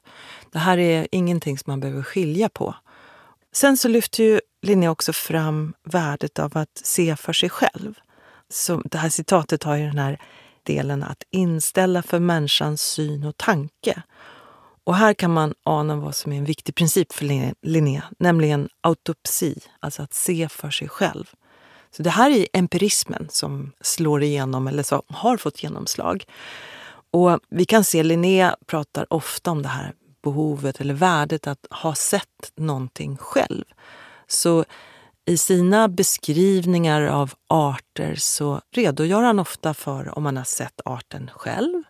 Det 0.52 0.58
här 0.58 0.78
är 0.78 1.08
ingenting 1.12 1.58
som 1.58 1.70
man 1.70 1.80
behöver 1.80 2.02
skilja 2.02 2.49
på. 2.49 2.75
Sen 3.52 3.76
så 3.76 3.88
lyfter 3.88 4.25
ju 4.25 4.40
Linné 4.62 4.88
också 4.88 5.12
fram 5.12 5.75
värdet 5.85 6.38
av 6.38 6.58
att 6.58 6.80
se 6.85 7.16
för 7.16 7.32
sig 7.32 7.50
själv. 7.50 7.94
Så 8.52 8.82
det 8.85 8.99
här 8.99 9.08
citatet 9.08 9.62
har 9.62 9.76
ju 9.76 9.87
den 9.87 9.99
här 9.99 10.20
delen 10.62 11.02
att 11.02 11.23
inställa 11.30 12.02
för 12.02 12.18
människans 12.18 12.82
syn 12.82 13.25
och 13.25 13.37
tanke. 13.37 14.02
Och 14.86 14.96
här 14.96 15.14
kan 15.14 15.32
man 15.32 15.54
ana 15.62 15.96
vad 15.96 16.14
som 16.14 16.32
är 16.32 16.38
en 16.38 16.44
viktig 16.44 16.74
princip 16.74 17.12
för 17.12 17.54
Linné, 17.62 18.02
nämligen 18.18 18.68
autopsi, 18.80 19.58
alltså 19.80 20.02
att 20.02 20.14
se 20.14 20.48
för 20.48 20.70
sig 20.70 20.88
själv. 20.88 21.24
Så 21.90 22.02
det 22.02 22.10
här 22.10 22.30
är 22.30 22.46
empirismen 22.52 23.28
som 23.30 23.72
slår 23.80 24.22
igenom, 24.22 24.68
eller 24.68 24.82
som 24.82 25.02
har 25.08 25.36
fått 25.36 25.62
genomslag. 25.62 26.24
Och 27.10 27.40
vi 27.48 27.64
kan 27.64 27.84
se 27.84 28.02
Linné 28.02 28.54
pratar 28.66 29.12
ofta 29.12 29.50
om 29.50 29.62
det 29.62 29.68
här 29.68 29.92
behovet 30.22 30.80
eller 30.80 30.94
värdet 30.94 31.46
att 31.46 31.66
ha 31.70 31.94
sett 31.94 32.52
någonting 32.56 33.16
själv. 33.16 33.64
Så 34.26 34.64
i 35.24 35.36
sina 35.36 35.88
beskrivningar 35.88 37.02
av 37.02 37.34
arter 37.48 38.14
så 38.14 38.60
redogör 38.72 39.22
han 39.22 39.38
ofta 39.38 39.74
för 39.74 40.18
om 40.18 40.22
man 40.22 40.36
har 40.36 40.44
sett 40.44 40.80
arten 40.84 41.30
själv 41.34 41.82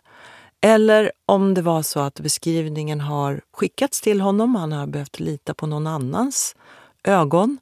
eller 0.61 1.11
om 1.25 1.53
det 1.53 1.61
var 1.61 1.81
så 1.81 1.99
att 1.99 2.19
beskrivningen 2.19 3.01
har 3.01 3.41
skickats 3.53 4.01
till 4.01 4.21
honom, 4.21 4.55
han 4.55 4.71
har 4.71 4.87
behövt 4.87 5.19
lita 5.19 5.53
på 5.53 5.67
någon 5.67 5.87
annans 5.87 6.55
ögon. 7.03 7.57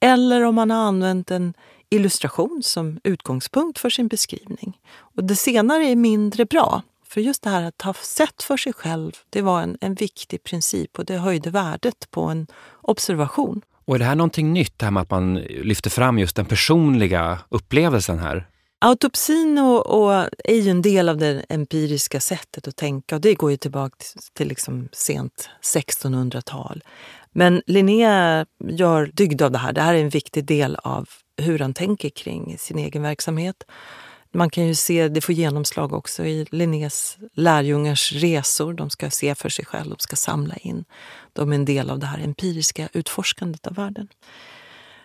Eller 0.00 0.42
om 0.44 0.58
han 0.58 0.70
har 0.70 0.78
använt 0.78 1.30
en 1.30 1.54
illustration 1.90 2.60
som 2.62 3.00
utgångspunkt 3.04 3.78
för 3.78 3.90
sin 3.90 4.08
beskrivning. 4.08 4.78
Och 4.96 5.24
det 5.24 5.36
senare 5.36 5.84
är 5.84 5.96
mindre 5.96 6.44
bra. 6.44 6.82
För 7.06 7.20
just 7.20 7.42
det 7.42 7.50
här 7.50 7.62
att 7.62 7.82
ha 7.82 7.94
sett 7.94 8.42
för 8.42 8.56
sig 8.56 8.72
själv, 8.72 9.12
det 9.30 9.42
var 9.42 9.62
en, 9.62 9.78
en 9.80 9.94
viktig 9.94 10.42
princip 10.42 10.98
och 10.98 11.04
det 11.04 11.18
höjde 11.18 11.50
värdet 11.50 12.10
på 12.10 12.22
en 12.22 12.46
observation. 12.80 13.62
Och 13.84 13.94
är 13.94 13.98
det 13.98 14.04
här 14.04 14.14
någonting 14.14 14.52
nytt, 14.52 14.78
det 14.78 14.84
här 14.84 14.90
med 14.90 15.02
att 15.02 15.10
man 15.10 15.34
lyfter 15.34 15.90
fram 15.90 16.18
just 16.18 16.36
den 16.36 16.46
personliga 16.46 17.38
upplevelsen 17.48 18.18
här? 18.18 18.46
Autopsin 18.78 19.58
och, 19.58 19.86
och 19.86 20.28
är 20.44 20.54
ju 20.54 20.70
en 20.70 20.82
del 20.82 21.08
av 21.08 21.16
det 21.16 21.46
empiriska 21.48 22.20
sättet 22.20 22.68
att 22.68 22.76
tänka 22.76 23.14
och 23.14 23.20
det 23.20 23.34
går 23.34 23.50
ju 23.50 23.56
tillbaka 23.56 23.96
till, 23.98 24.20
till 24.32 24.48
liksom 24.48 24.88
sent 24.92 25.48
1600-tal. 25.62 26.82
Men 27.32 27.62
Linné 27.66 28.44
gör 28.64 29.10
dygd 29.14 29.42
av 29.42 29.50
det 29.50 29.58
här. 29.58 29.72
Det 29.72 29.80
här 29.80 29.94
är 29.94 29.98
en 29.98 30.08
viktig 30.08 30.44
del 30.44 30.76
av 30.76 31.08
hur 31.36 31.58
han 31.58 31.74
tänker 31.74 32.08
kring 32.08 32.58
sin 32.58 32.78
egen 32.78 33.02
verksamhet. 33.02 33.64
Man 34.32 34.50
kan 34.50 34.66
ju 34.66 34.74
se, 34.74 35.08
det 35.08 35.20
får 35.20 35.34
genomslag 35.34 35.92
också 35.92 36.24
i 36.24 36.46
Linnés 36.50 37.18
lärjungars 37.32 38.12
resor. 38.12 38.72
De 38.74 38.90
ska 38.90 39.10
se 39.10 39.34
för 39.34 39.48
sig 39.48 39.64
själva, 39.64 39.94
de 39.94 39.98
ska 39.98 40.16
samla 40.16 40.56
in. 40.56 40.84
De 41.32 41.52
är 41.52 41.54
en 41.54 41.64
del 41.64 41.90
av 41.90 41.98
det 41.98 42.06
här 42.06 42.18
empiriska 42.18 42.88
utforskandet 42.92 43.66
av 43.66 43.74
världen. 43.74 44.08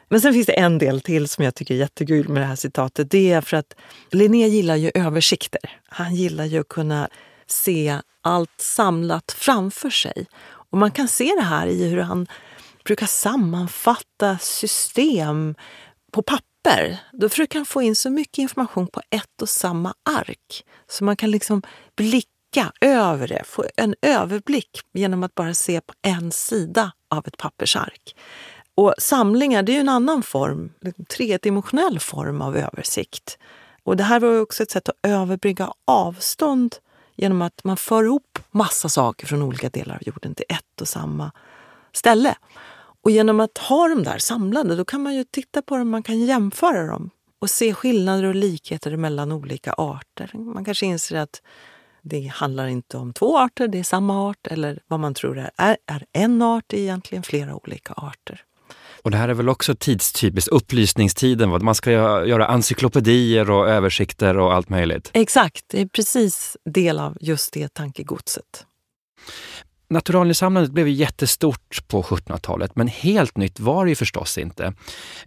Men 0.09 0.21
sen 0.21 0.33
finns 0.33 0.47
det 0.47 0.59
en 0.59 0.77
del 0.77 1.01
till 1.01 1.27
som 1.27 1.43
jag 1.43 1.55
tycker 1.55 1.73
är 1.73 1.77
jättekul 1.77 2.29
med 2.29 2.41
det 2.41 2.45
här 2.45 2.55
citatet. 2.55 3.11
Det 3.11 3.31
är 3.31 3.41
för 3.41 3.57
att 3.57 3.75
Linné 4.11 4.47
gillar 4.47 4.75
ju 4.75 4.91
översikter. 4.93 5.79
Han 5.89 6.15
gillar 6.15 6.45
ju 6.45 6.59
att 6.59 6.67
kunna 6.67 7.09
se 7.47 8.01
allt 8.21 8.61
samlat 8.61 9.31
framför 9.37 9.89
sig. 9.89 10.25
Och 10.71 10.77
man 10.77 10.91
kan 10.91 11.07
se 11.07 11.33
det 11.37 11.45
här 11.45 11.67
i 11.67 11.89
hur 11.89 12.01
han 12.01 12.27
brukar 12.85 13.05
sammanfatta 13.05 14.37
system 14.37 15.55
på 16.11 16.21
papper. 16.21 16.99
Då 17.13 17.29
försöker 17.29 17.59
han 17.59 17.65
få 17.65 17.81
in 17.81 17.95
så 17.95 18.09
mycket 18.09 18.37
information 18.37 18.87
på 18.87 19.01
ett 19.09 19.41
och 19.41 19.49
samma 19.49 19.93
ark. 20.09 20.63
Så 20.87 21.03
man 21.03 21.15
kan 21.15 21.31
liksom 21.31 21.61
blicka 21.95 22.71
över 22.81 23.27
det, 23.27 23.43
få 23.45 23.65
en 23.77 23.95
överblick 24.01 24.79
genom 24.93 25.23
att 25.23 25.35
bara 25.35 25.53
se 25.53 25.81
på 25.81 25.93
en 26.01 26.31
sida 26.31 26.91
av 27.09 27.27
ett 27.27 27.37
pappersark. 27.37 28.15
Och 28.79 28.93
samlingar 28.97 29.63
det 29.63 29.75
är 29.75 29.79
en 29.79 29.89
annan 29.89 30.23
form, 30.23 30.73
en 30.81 31.05
tredimensionell 31.05 31.99
form 31.99 32.41
av 32.41 32.57
översikt. 32.57 33.37
Och 33.83 33.97
det 33.97 34.03
här 34.03 34.19
var 34.19 34.41
också 34.41 34.63
ett 34.63 34.71
sätt 34.71 34.89
att 34.89 34.95
överbrygga 35.03 35.73
avstånd 35.85 36.75
genom 37.15 37.41
att 37.41 37.63
man 37.63 37.77
för 37.77 38.03
ihop 38.03 38.39
massa 38.51 38.89
saker 38.89 39.27
från 39.27 39.41
olika 39.41 39.69
delar 39.69 39.95
av 39.95 40.01
jorden 40.01 40.35
till 40.35 40.45
ett 40.49 40.81
och 40.81 40.87
samma 40.87 41.31
ställe. 41.93 42.35
Och 43.03 43.11
genom 43.11 43.39
att 43.39 43.57
ha 43.57 43.87
dem 43.87 44.03
där 44.03 44.17
samlade 44.17 44.75
då 44.75 44.85
kan 44.85 45.03
man 45.03 45.15
ju 45.15 45.23
titta 45.23 45.61
på 45.61 45.77
dem, 45.77 45.89
man 45.89 46.03
kan 46.03 46.19
jämföra 46.19 46.87
dem 46.87 47.09
och 47.39 47.49
se 47.49 47.73
skillnader 47.73 48.23
och 48.23 48.35
likheter 48.35 48.95
mellan 48.95 49.31
olika 49.31 49.73
arter. 49.73 50.31
Man 50.33 50.65
kanske 50.65 50.85
inser 50.85 51.15
att 51.15 51.41
det 52.01 52.27
handlar 52.27 52.67
inte 52.67 52.97
om 52.97 53.13
två 53.13 53.37
arter, 53.37 53.67
det 53.67 53.79
är 53.79 53.83
samma 53.83 54.29
art 54.29 54.47
eller 54.47 54.79
vad 54.87 54.99
man 54.99 55.13
tror 55.13 55.37
är, 55.37 55.51
är, 55.57 55.77
är 55.85 56.05
en 56.13 56.41
art 56.41 56.73
är 56.73 56.77
egentligen 56.77 57.23
flera 57.23 57.55
olika 57.55 57.93
arter. 57.93 58.45
Och 59.03 59.11
det 59.11 59.17
här 59.17 59.29
är 59.29 59.33
väl 59.33 59.49
också 59.49 59.75
tidstypiskt, 59.75 60.47
upplysningstiden. 60.47 61.63
Man 61.63 61.75
ska 61.75 61.91
göra 62.25 62.47
encyklopedier 62.47 63.49
och 63.49 63.69
översikter 63.69 64.37
och 64.37 64.53
allt 64.53 64.69
möjligt. 64.69 65.11
Exakt, 65.13 65.65
det 65.67 65.81
är 65.81 65.85
precis 65.85 66.57
del 66.65 66.99
av 66.99 67.17
just 67.21 67.53
det 67.53 67.73
tankegodset. 67.73 68.65
Naturaliesamlandet 69.91 70.71
blev 70.71 70.87
ju 70.87 70.93
jättestort 70.93 71.87
på 71.87 72.03
1700-talet, 72.03 72.75
men 72.75 72.87
helt 72.87 73.37
nytt 73.37 73.59
var 73.59 73.85
det 73.85 73.89
ju 73.89 73.95
förstås 73.95 74.37
inte. 74.37 74.73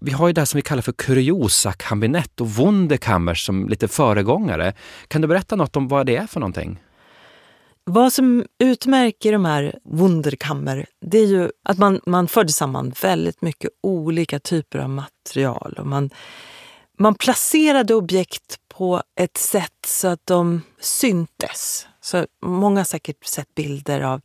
Vi 0.00 0.12
har 0.12 0.26
ju 0.26 0.32
det 0.32 0.46
som 0.46 0.58
vi 0.58 0.62
kallar 0.62 0.82
för 0.82 0.92
kuriosa-kabinett 0.92 2.40
och 2.40 2.50
Wunderkammer 2.50 3.34
som 3.34 3.68
lite 3.68 3.88
föregångare. 3.88 4.74
Kan 5.08 5.22
du 5.22 5.28
berätta 5.28 5.56
något 5.56 5.76
om 5.76 5.88
vad 5.88 6.06
det 6.06 6.16
är 6.16 6.26
för 6.26 6.40
någonting? 6.40 6.80
Vad 7.84 8.12
som 8.12 8.44
utmärker 8.58 9.32
de 9.32 9.44
här 9.44 9.78
Wunderkammer, 9.84 10.86
det 11.00 11.18
är 11.18 11.26
ju 11.26 11.50
att 11.64 11.78
man, 11.78 12.00
man 12.06 12.28
förde 12.28 12.52
samman 12.52 12.92
väldigt 13.02 13.42
mycket 13.42 13.70
olika 13.80 14.38
typer 14.38 14.78
av 14.78 14.88
material. 14.88 15.76
Och 15.78 15.86
man, 15.86 16.10
man 16.98 17.14
placerade 17.14 17.94
objekt 17.94 18.58
på 18.68 19.02
ett 19.20 19.36
sätt 19.36 19.86
så 19.86 20.08
att 20.08 20.26
de 20.26 20.62
syntes. 20.80 21.86
Så 22.00 22.26
många 22.42 22.80
har 22.80 22.84
säkert 22.84 23.24
sett 23.24 23.54
bilder 23.54 24.00
av 24.00 24.20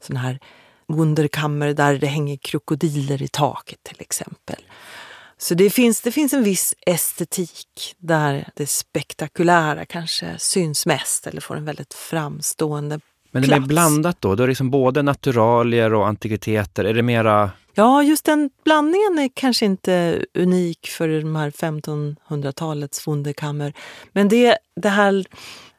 såna 0.00 0.20
här 0.20 0.38
Wunderkammer 0.86 1.74
där 1.74 1.98
det 1.98 2.06
hänger 2.06 2.36
krokodiler 2.36 3.22
i 3.22 3.28
taket 3.28 3.82
till 3.82 4.00
exempel. 4.00 4.64
Så 5.38 5.54
det 5.54 5.70
finns, 5.70 6.00
det 6.00 6.12
finns 6.12 6.32
en 6.32 6.42
viss 6.42 6.74
estetik 6.86 7.94
där 7.98 8.48
det 8.54 8.66
spektakulära 8.66 9.84
kanske 9.84 10.34
syns 10.38 10.86
mest 10.86 11.26
eller 11.26 11.40
får 11.40 11.56
en 11.56 11.64
väldigt 11.64 11.94
framstående 11.94 13.00
Men 13.30 13.42
det 13.42 13.48
plats. 13.48 13.62
är 13.62 13.66
blandat 13.66 14.20
då? 14.20 14.32
Är 14.32 14.36
det 14.36 14.46
liksom 14.46 14.70
både 14.70 15.02
naturalier 15.02 15.94
och 15.94 16.06
antikviteter. 16.06 16.84
Är 16.84 16.94
det 16.94 17.02
mera... 17.02 17.50
Ja, 17.74 18.02
just 18.02 18.24
den 18.24 18.50
blandningen 18.64 19.18
är 19.18 19.30
kanske 19.34 19.64
inte 19.64 20.24
unik 20.34 20.88
för 20.88 21.08
de 21.08 21.36
här 21.36 21.50
1500-talets 21.50 23.06
Wunderkammer. 23.06 23.72
Men 24.12 24.28
det, 24.28 24.58
det 24.76 24.88
här 24.88 25.24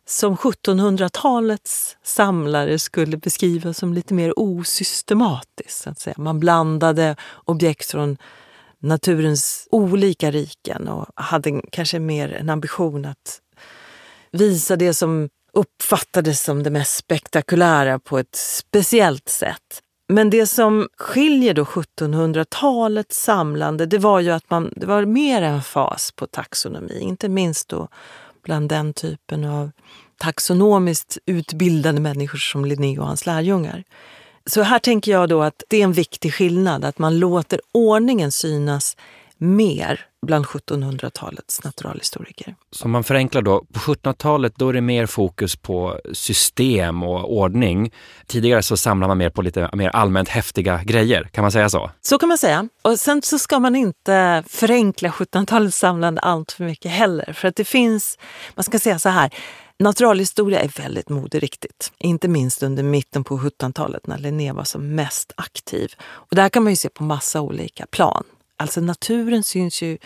som 0.05 0.37
1700-talets 0.37 1.97
samlare 2.03 2.79
skulle 2.79 3.17
beskriva 3.17 3.73
som 3.73 3.93
lite 3.93 4.13
mer 4.13 4.39
osystematiskt. 4.39 5.83
Så 5.83 5.89
att 5.89 5.99
säga. 5.99 6.15
Man 6.17 6.39
blandade 6.39 7.15
objekt 7.45 7.91
från 7.91 8.17
naturens 8.79 9.67
olika 9.71 10.31
riken 10.31 10.87
och 10.87 11.05
hade 11.15 11.61
kanske 11.71 11.99
mer 11.99 12.33
en 12.33 12.49
ambition 12.49 13.05
att 13.05 13.41
visa 14.31 14.75
det 14.75 14.93
som 14.93 15.29
uppfattades 15.53 16.43
som 16.43 16.63
det 16.63 16.69
mest 16.69 16.95
spektakulära 16.95 17.99
på 17.99 18.19
ett 18.19 18.35
speciellt 18.35 19.29
sätt. 19.29 19.81
Men 20.07 20.29
det 20.29 20.47
som 20.47 20.87
skiljer 20.97 21.53
då 21.53 21.63
1700-talets 21.63 23.23
samlande, 23.23 23.85
det 23.85 23.97
var 23.97 24.19
ju 24.19 24.31
att 24.31 24.49
man, 24.49 24.73
det 24.75 24.85
var 24.85 25.05
mer 25.05 25.41
en 25.41 25.61
fas 25.61 26.11
på 26.15 26.27
taxonomi, 26.27 26.99
inte 26.99 27.29
minst 27.29 27.69
då 27.69 27.87
bland 28.43 28.69
den 28.69 28.93
typen 28.93 29.45
av 29.45 29.71
taxonomiskt 30.17 31.17
utbildade 31.25 31.99
människor 31.99 32.37
som 32.37 32.65
Linné 32.65 32.99
och 32.99 33.07
hans 33.07 33.25
lärjungar. 33.25 33.83
Så 34.45 34.61
här 34.61 34.79
tänker 34.79 35.11
jag 35.11 35.29
då 35.29 35.41
att 35.41 35.63
det 35.69 35.77
är 35.77 35.83
en 35.83 35.93
viktig 35.93 36.33
skillnad, 36.33 36.85
att 36.85 36.99
man 36.99 37.19
låter 37.19 37.61
ordningen 37.71 38.31
synas 38.31 38.97
mer 39.37 40.05
bland 40.21 40.45
1700-talets 40.45 41.63
naturalhistoriker. 41.63 42.55
Så 42.71 42.87
man 42.87 43.03
förenklar 43.03 43.41
då, 43.41 43.65
på 43.73 43.79
1700-talet 43.79 44.53
då 44.55 44.69
är 44.69 44.73
det 44.73 44.81
mer 44.81 45.05
fokus 45.05 45.55
på 45.55 45.99
system 46.13 47.03
och 47.03 47.33
ordning. 47.33 47.91
Tidigare 48.27 48.63
så 48.63 48.77
samlar 48.77 49.07
man 49.07 49.17
mer 49.17 49.29
på 49.29 49.41
lite 49.41 49.69
mer 49.73 49.89
allmänt 49.89 50.29
häftiga 50.29 50.83
grejer, 50.83 51.23
kan 51.23 51.41
man 51.41 51.51
säga 51.51 51.69
så? 51.69 51.91
Så 52.01 52.17
kan 52.17 52.29
man 52.29 52.37
säga. 52.37 52.69
Och 52.81 52.99
sen 52.99 53.21
så 53.21 53.39
ska 53.39 53.59
man 53.59 53.75
inte 53.75 54.43
förenkla 54.47 55.09
1700-talets 55.09 55.77
samlande 55.77 56.21
allt 56.21 56.51
för 56.51 56.63
mycket 56.63 56.91
heller. 56.91 57.33
För 57.33 57.47
att 57.47 57.55
det 57.55 57.65
finns, 57.65 58.17
man 58.55 58.63
ska 58.63 58.79
säga 58.79 58.99
så 58.99 59.09
här, 59.09 59.33
Naturalhistoria 59.81 60.59
är 60.59 60.67
väldigt 60.67 61.09
moderiktigt, 61.09 61.91
inte 61.97 62.27
minst 62.27 62.63
under 62.63 62.83
mitten 62.83 63.23
på 63.23 63.37
1700-talet 63.37 64.07
när 64.07 64.17
Linné 64.17 64.51
var 64.51 64.63
som 64.63 64.95
mest 64.95 65.33
aktiv. 65.37 65.93
Och 66.01 66.37
här 66.37 66.49
kan 66.49 66.63
man 66.63 66.71
ju 66.71 66.75
se 66.75 66.89
på 66.89 67.03
massa 67.03 67.41
olika 67.41 67.85
plan. 67.85 68.23
Alltså 68.57 68.81
naturen 68.81 69.43
syns 69.43 69.81
ju, 69.81 69.97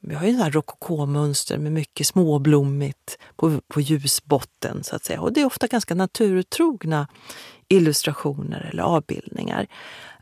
vi 0.00 0.14
har 0.14 0.26
ju 0.26 0.32
här 0.32 0.50
rokokomönster 0.50 1.58
med 1.58 1.72
mycket 1.72 2.06
småblommigt 2.06 3.18
på, 3.36 3.60
på 3.68 3.80
ljusbotten 3.80 4.84
så 4.84 4.96
att 4.96 5.04
säga. 5.04 5.20
Och 5.20 5.32
det 5.32 5.40
är 5.40 5.44
ofta 5.44 5.66
ganska 5.66 5.94
naturtrogna 5.94 7.08
illustrationer 7.68 8.70
eller 8.72 8.82
avbildningar. 8.82 9.66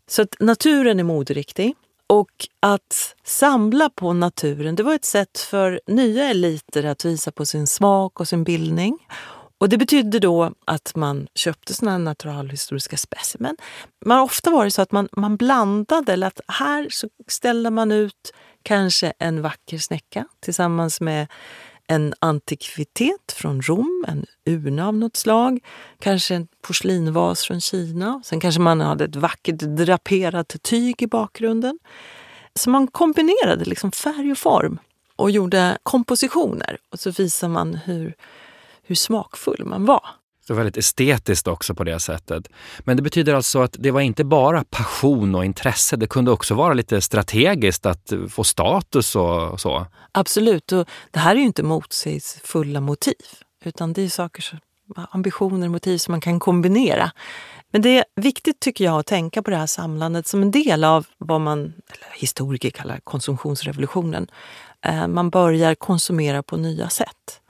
Så 0.06 0.22
att 0.22 0.36
naturen 0.40 1.00
är 1.00 1.04
moderiktig. 1.04 1.74
Och 2.10 2.48
att 2.60 3.16
samla 3.24 3.90
på 3.90 4.12
naturen, 4.12 4.74
det 4.74 4.82
var 4.82 4.94
ett 4.94 5.04
sätt 5.04 5.38
för 5.38 5.80
nya 5.86 6.24
eliter 6.24 6.84
att 6.84 7.04
visa 7.04 7.32
på 7.32 7.46
sin 7.46 7.66
smak 7.66 8.20
och 8.20 8.28
sin 8.28 8.44
bildning. 8.44 8.98
Och 9.58 9.68
det 9.68 9.78
betydde 9.78 10.18
då 10.18 10.52
att 10.64 10.92
man 10.96 11.26
köpte 11.34 11.74
såna 11.74 11.90
här 11.90 11.98
naturalhistoriska 11.98 12.96
specimen. 12.96 13.56
Men 14.04 14.18
ofta 14.18 14.50
var 14.50 14.64
det 14.64 14.70
så 14.70 14.82
att 14.82 14.92
man, 14.92 15.08
man 15.12 15.36
blandade, 15.36 16.12
eller 16.12 16.26
att 16.26 16.40
här 16.48 16.86
så 16.90 17.08
ställde 17.28 17.70
man 17.70 17.92
ut 17.92 18.32
kanske 18.62 19.12
en 19.18 19.42
vacker 19.42 19.78
snäcka 19.78 20.26
tillsammans 20.40 21.00
med 21.00 21.26
en 21.90 22.14
antikvitet 22.18 23.32
från 23.32 23.62
Rom, 23.62 24.04
en 24.08 24.26
urna 24.46 24.88
av 24.88 24.94
något 24.94 25.16
slag, 25.16 25.60
kanske 25.98 26.34
en 26.34 26.48
porslinvas 26.62 27.44
från 27.44 27.60
Kina. 27.60 28.22
Sen 28.24 28.40
kanske 28.40 28.60
man 28.60 28.80
hade 28.80 29.04
ett 29.04 29.16
vackert 29.16 29.58
draperat 29.58 30.56
tyg 30.62 31.02
i 31.02 31.06
bakgrunden. 31.06 31.78
Så 32.54 32.70
man 32.70 32.86
kombinerade 32.86 33.64
liksom 33.64 33.92
färg 33.92 34.32
och 34.32 34.38
form 34.38 34.78
och 35.16 35.30
gjorde 35.30 35.78
kompositioner. 35.82 36.78
Och 36.92 37.00
så 37.00 37.10
visade 37.10 37.52
man 37.52 37.74
hur, 37.74 38.14
hur 38.82 38.94
smakfull 38.94 39.64
man 39.64 39.86
var. 39.86 40.06
Så 40.50 40.54
väldigt 40.54 40.76
estetiskt 40.76 41.48
också 41.48 41.74
på 41.74 41.84
det 41.84 42.00
sättet. 42.00 42.48
Men 42.80 42.96
det 42.96 43.02
betyder 43.02 43.34
alltså 43.34 43.62
att 43.62 43.76
det 43.78 43.90
var 43.90 44.00
inte 44.00 44.24
bara 44.24 44.64
passion 44.64 45.34
och 45.34 45.44
intresse, 45.44 45.96
det 45.96 46.06
kunde 46.06 46.30
också 46.30 46.54
vara 46.54 46.74
lite 46.74 47.00
strategiskt 47.00 47.86
att 47.86 48.12
få 48.28 48.44
status 48.44 49.16
och 49.16 49.60
så? 49.60 49.86
Absolut, 50.12 50.72
och 50.72 50.88
det 51.10 51.18
här 51.18 51.36
är 51.36 51.40
ju 51.40 51.46
inte 51.46 51.62
motsägelsefulla 51.62 52.80
motiv, 52.80 53.14
utan 53.64 53.92
det 53.92 54.02
är 54.02 54.08
saker, 54.08 54.60
ambitioner 55.10 55.66
och 55.66 55.72
motiv 55.72 55.98
som 55.98 56.12
man 56.12 56.20
kan 56.20 56.40
kombinera. 56.40 57.10
Men 57.72 57.82
det 57.82 57.98
är 57.98 58.04
viktigt 58.16 58.60
tycker 58.60 58.84
jag 58.84 58.98
att 59.00 59.06
tänka 59.06 59.42
på 59.42 59.50
det 59.50 59.56
här 59.56 59.66
samlandet 59.66 60.26
som 60.26 60.42
en 60.42 60.50
del 60.50 60.84
av 60.84 61.06
vad 61.18 61.40
man 61.40 61.60
eller 61.60 62.14
historiker 62.14 62.70
kallar 62.70 63.00
konsumtionsrevolutionen. 63.04 64.26
Eh, 64.86 65.08
man 65.08 65.30
börjar 65.30 65.74
konsumera 65.74 66.42
på 66.42 66.56
nya 66.56 66.88
sätt. 66.88 67.40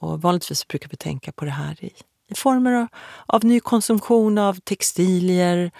Och 0.00 0.22
vanligtvis 0.22 0.68
brukar 0.68 0.88
vi 0.88 0.96
tänka 0.96 1.32
på 1.32 1.44
det 1.44 1.50
här 1.50 1.84
i 1.84 1.92
former 2.36 2.72
av, 2.72 2.86
av 3.26 3.44
ny 3.44 3.60
konsumtion 3.60 4.38
av 4.38 4.54
textilier, 4.54 5.70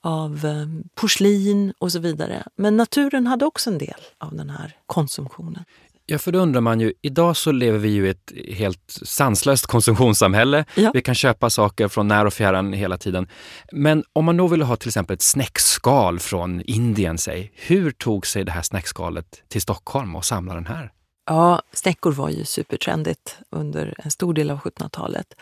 av 0.00 0.46
eh, 0.46 0.84
porslin 0.94 1.72
och 1.78 1.92
så 1.92 1.98
vidare. 1.98 2.42
Men 2.56 2.76
naturen 2.76 3.26
hade 3.26 3.44
också 3.44 3.70
en 3.70 3.78
del 3.78 4.00
av 4.18 4.36
den 4.36 4.50
här 4.50 4.76
konsumtionen. 4.86 5.64
Ja, 6.06 6.18
för 6.18 6.32
då 6.32 6.38
undrar 6.38 6.60
man 6.60 6.80
ju, 6.80 6.92
idag 7.02 7.36
så 7.36 7.52
lever 7.52 7.78
vi 7.78 7.88
ju 7.88 8.06
i 8.06 8.10
ett 8.10 8.32
helt 8.56 8.98
sanslöst 9.02 9.66
konsumtionssamhälle. 9.66 10.64
Ja. 10.74 10.90
Vi 10.94 11.02
kan 11.02 11.14
köpa 11.14 11.50
saker 11.50 11.88
från 11.88 12.08
när 12.08 12.24
och 12.24 12.32
fjärran 12.32 12.72
hela 12.72 12.98
tiden. 12.98 13.28
Men 13.72 14.04
om 14.12 14.24
man 14.24 14.36
då 14.36 14.48
vill 14.48 14.62
ha 14.62 14.76
till 14.76 14.88
exempel 14.88 15.14
ett 15.14 15.22
snäckskal 15.22 16.18
från 16.18 16.62
Indien, 16.66 17.18
säg, 17.18 17.52
hur 17.54 17.90
tog 17.90 18.26
sig 18.26 18.44
det 18.44 18.52
här 18.52 18.62
snäckskalet 18.62 19.42
till 19.48 19.62
Stockholm 19.62 20.16
och 20.16 20.24
samla 20.24 20.54
den 20.54 20.66
här? 20.66 20.92
Ja, 21.26 21.62
snäckor 21.72 22.12
var 22.12 22.28
ju 22.28 22.44
supertrendigt 22.44 23.36
under 23.50 23.94
en 23.98 24.10
stor 24.10 24.34
del 24.34 24.50
av 24.50 24.58
1700-talet. 24.58 25.34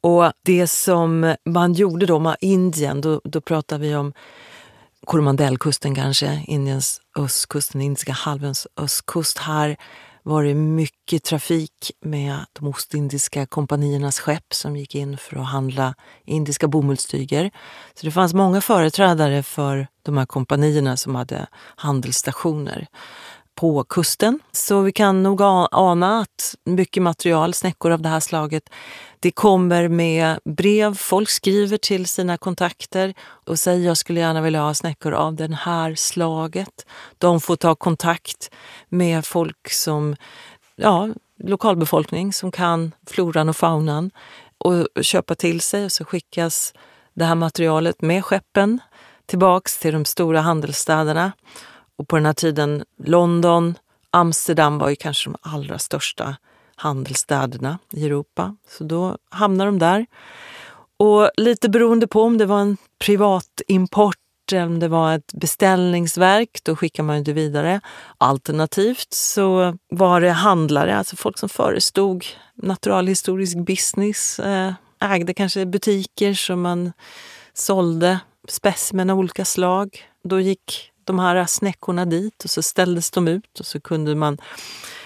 Och 0.00 0.32
det 0.42 0.66
som 0.66 1.34
man 1.44 1.72
gjorde 1.72 2.06
då 2.06 2.18
med 2.18 2.36
Indien, 2.40 3.00
då, 3.00 3.20
då 3.24 3.40
pratar 3.40 3.78
vi 3.78 3.94
om 3.94 4.12
Coromandelkusten, 5.06 5.94
kanske, 5.94 6.44
Indiens 6.46 7.00
östkust, 7.18 7.72
den 7.72 7.82
indiska 7.82 8.12
halvöns 8.12 8.66
östkust. 8.76 9.38
Här 9.38 9.76
var 10.22 10.44
det 10.44 10.54
mycket 10.54 11.24
trafik 11.24 11.92
med 12.00 12.36
de 12.52 12.68
ostindiska 12.68 13.46
kompaniernas 13.46 14.18
skepp 14.18 14.54
som 14.54 14.76
gick 14.76 14.94
in 14.94 15.18
för 15.18 15.36
att 15.36 15.46
handla 15.46 15.94
indiska 16.24 16.68
bomullstyger. 16.68 17.50
Så 17.94 18.06
det 18.06 18.12
fanns 18.12 18.34
många 18.34 18.60
företrädare 18.60 19.42
för 19.42 19.86
de 20.02 20.16
här 20.16 20.26
kompanierna 20.26 20.96
som 20.96 21.14
hade 21.14 21.46
handelsstationer 21.76 22.86
på 23.58 23.84
kusten. 23.84 24.40
Så 24.52 24.80
vi 24.80 24.92
kan 24.92 25.22
nog 25.22 25.42
ana 25.42 26.20
att 26.20 26.54
mycket 26.64 27.02
material, 27.02 27.54
snäckor 27.54 27.90
av 27.90 28.02
det 28.02 28.08
här 28.08 28.20
slaget, 28.20 28.70
det 29.20 29.30
kommer 29.30 29.88
med 29.88 30.38
brev. 30.44 30.94
Folk 30.94 31.30
skriver 31.30 31.76
till 31.76 32.06
sina 32.06 32.36
kontakter 32.36 33.14
och 33.20 33.58
säger 33.58 33.86
jag 33.86 33.96
skulle 33.96 34.20
gärna 34.20 34.40
vilja 34.40 34.60
ha 34.60 34.74
snäckor 34.74 35.12
av 35.12 35.34
det 35.34 35.54
här 35.54 35.94
slaget. 35.94 36.86
De 37.18 37.40
får 37.40 37.56
ta 37.56 37.74
kontakt 37.74 38.50
med 38.88 39.26
folk 39.26 39.72
som, 39.72 40.16
ja, 40.76 41.08
lokalbefolkning 41.44 42.32
som 42.32 42.50
kan 42.50 42.92
floran 43.06 43.48
och 43.48 43.56
faunan 43.56 44.10
och 44.58 44.88
köpa 45.00 45.34
till 45.34 45.60
sig 45.60 45.84
och 45.84 45.92
så 45.92 46.04
skickas 46.04 46.74
det 47.14 47.24
här 47.24 47.34
materialet 47.34 48.02
med 48.02 48.24
skeppen 48.24 48.80
tillbaks 49.26 49.78
till 49.78 49.92
de 49.92 50.04
stora 50.04 50.40
handelsstäderna. 50.40 51.32
Och 51.98 52.08
på 52.08 52.16
den 52.16 52.26
här 52.26 52.32
tiden, 52.32 52.84
London, 53.04 53.74
Amsterdam 54.10 54.78
var 54.78 54.88
ju 54.88 54.96
kanske 54.96 55.30
de 55.30 55.36
allra 55.42 55.78
största 55.78 56.36
handelsstäderna 56.76 57.78
i 57.92 58.06
Europa. 58.06 58.56
Så 58.68 58.84
då 58.84 59.16
hamnar 59.30 59.66
de 59.66 59.78
där. 59.78 60.06
Och 60.96 61.30
lite 61.36 61.68
beroende 61.68 62.06
på 62.06 62.22
om 62.22 62.38
det 62.38 62.46
var 62.46 62.60
en 62.60 62.76
privat 62.98 63.60
import 63.66 64.16
eller 64.52 64.66
om 64.66 64.80
det 64.80 64.88
var 64.88 65.14
ett 65.14 65.32
beställningsverk, 65.32 66.60
då 66.62 66.76
skickar 66.76 67.02
man 67.02 67.24
det 67.24 67.32
vidare. 67.32 67.80
Alternativt 68.18 69.12
så 69.12 69.78
var 69.88 70.20
det 70.20 70.30
handlare, 70.30 70.96
alltså 70.96 71.16
folk 71.16 71.38
som 71.38 71.48
förestod 71.48 72.24
naturalhistorisk 72.54 73.58
business, 73.58 74.38
eh, 74.38 74.72
ägde 75.00 75.34
kanske 75.34 75.66
butiker 75.66 76.34
som 76.34 76.60
man 76.60 76.92
sålde 77.54 78.20
specimen 78.48 79.10
av 79.10 79.18
olika 79.18 79.44
slag. 79.44 80.02
Då 80.24 80.40
gick 80.40 80.87
de 81.08 81.18
här 81.18 81.46
snäckorna 81.46 82.04
dit 82.04 82.44
och 82.44 82.50
så 82.50 82.62
ställdes 82.62 83.10
de 83.10 83.28
ut 83.28 83.60
och 83.60 83.66
så 83.66 83.80
kunde 83.80 84.14
man 84.14 84.38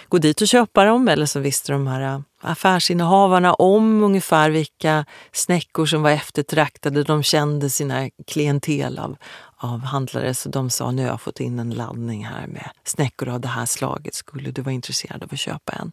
gå 0.09 0.19
dit 0.19 0.41
och 0.41 0.49
köpa 0.49 0.85
dem 0.85 1.09
eller 1.09 1.27
så 1.27 1.41
visste 1.41 1.73
de 1.73 1.87
här 1.87 2.01
äh, 2.01 2.21
affärsinnehavarna 2.41 3.55
om 3.55 4.03
ungefär 4.03 4.51
vilka 4.51 5.05
snäckor 5.33 5.87
som 5.87 6.03
var 6.03 6.11
eftertraktade. 6.11 7.03
De 7.03 7.23
kände 7.23 7.71
sina 7.71 8.11
klientel 8.27 8.99
av, 8.99 9.17
av 9.57 9.81
handlare 9.81 10.35
så 10.35 10.49
de 10.49 10.71
sa 10.71 10.91
nu 10.91 11.03
har 11.03 11.09
jag 11.09 11.21
fått 11.21 11.41
in 11.41 11.59
en 11.59 11.71
laddning 11.71 12.25
här 12.25 12.47
med 12.47 12.71
snäckor 12.85 13.29
av 13.29 13.41
det 13.41 13.49
här 13.49 13.67
slaget. 13.67 14.15
Skulle 14.15 14.51
du 14.51 14.63
vara 14.63 14.73
intresserad 14.73 15.23
av 15.23 15.29
att 15.33 15.39
köpa 15.39 15.73
en? 15.73 15.93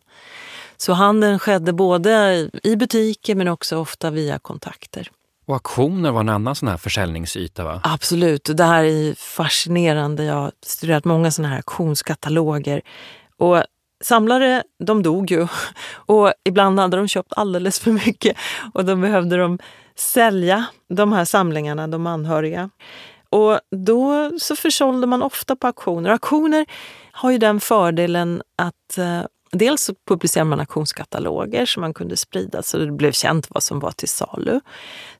Så 0.77 0.93
handeln 0.93 1.39
skedde 1.39 1.73
både 1.73 2.49
i 2.63 2.75
butiker 2.75 3.35
men 3.35 3.47
också 3.47 3.77
ofta 3.77 4.09
via 4.09 4.39
kontakter. 4.39 5.11
Och 5.49 5.55
auktioner 5.55 6.11
var 6.11 6.19
en 6.19 6.29
annan 6.29 6.55
sån 6.55 6.69
här 6.69 6.77
försäljningsyta 6.77 7.63
va? 7.63 7.81
Absolut, 7.83 8.49
det 8.53 8.63
här 8.63 8.83
är 8.83 9.13
fascinerande. 9.15 10.23
Jag 10.23 10.35
har 10.35 10.51
studerat 10.65 11.05
många 11.05 11.31
såna 11.31 11.47
här 11.47 11.55
auktionskataloger. 11.55 12.81
Och 13.37 13.63
samlare, 14.03 14.63
de 14.83 15.03
dog 15.03 15.31
ju. 15.31 15.47
Och 15.95 16.33
ibland 16.45 16.79
hade 16.79 16.97
de 16.97 17.07
köpt 17.07 17.33
alldeles 17.33 17.79
för 17.79 17.91
mycket 17.91 18.37
och 18.73 18.85
då 18.85 18.95
behövde 18.95 19.37
de 19.37 19.59
sälja 19.95 20.65
de 20.89 21.13
här 21.13 21.25
samlingarna, 21.25 21.87
de 21.87 22.07
anhöriga. 22.07 22.69
Och 23.29 23.59
då 23.71 24.31
så 24.39 24.55
försålde 24.55 25.07
man 25.07 25.23
ofta 25.23 25.55
på 25.55 25.67
auktioner. 25.67 26.09
Auktioner 26.09 26.65
har 27.11 27.31
ju 27.31 27.37
den 27.37 27.59
fördelen 27.59 28.41
att 28.57 28.97
eh, 28.97 29.23
Dels 29.51 29.83
så 29.83 29.93
publicerade 30.07 30.49
man 30.49 30.59
auktionskataloger 30.59 31.65
som 31.65 31.81
man 31.81 31.93
kunde 31.93 32.17
sprida 32.17 32.63
så 32.63 32.77
det 32.77 32.91
blev 32.91 33.11
känt 33.11 33.47
vad 33.49 33.63
som 33.63 33.79
var 33.79 33.91
till 33.91 34.09
salu. 34.09 34.59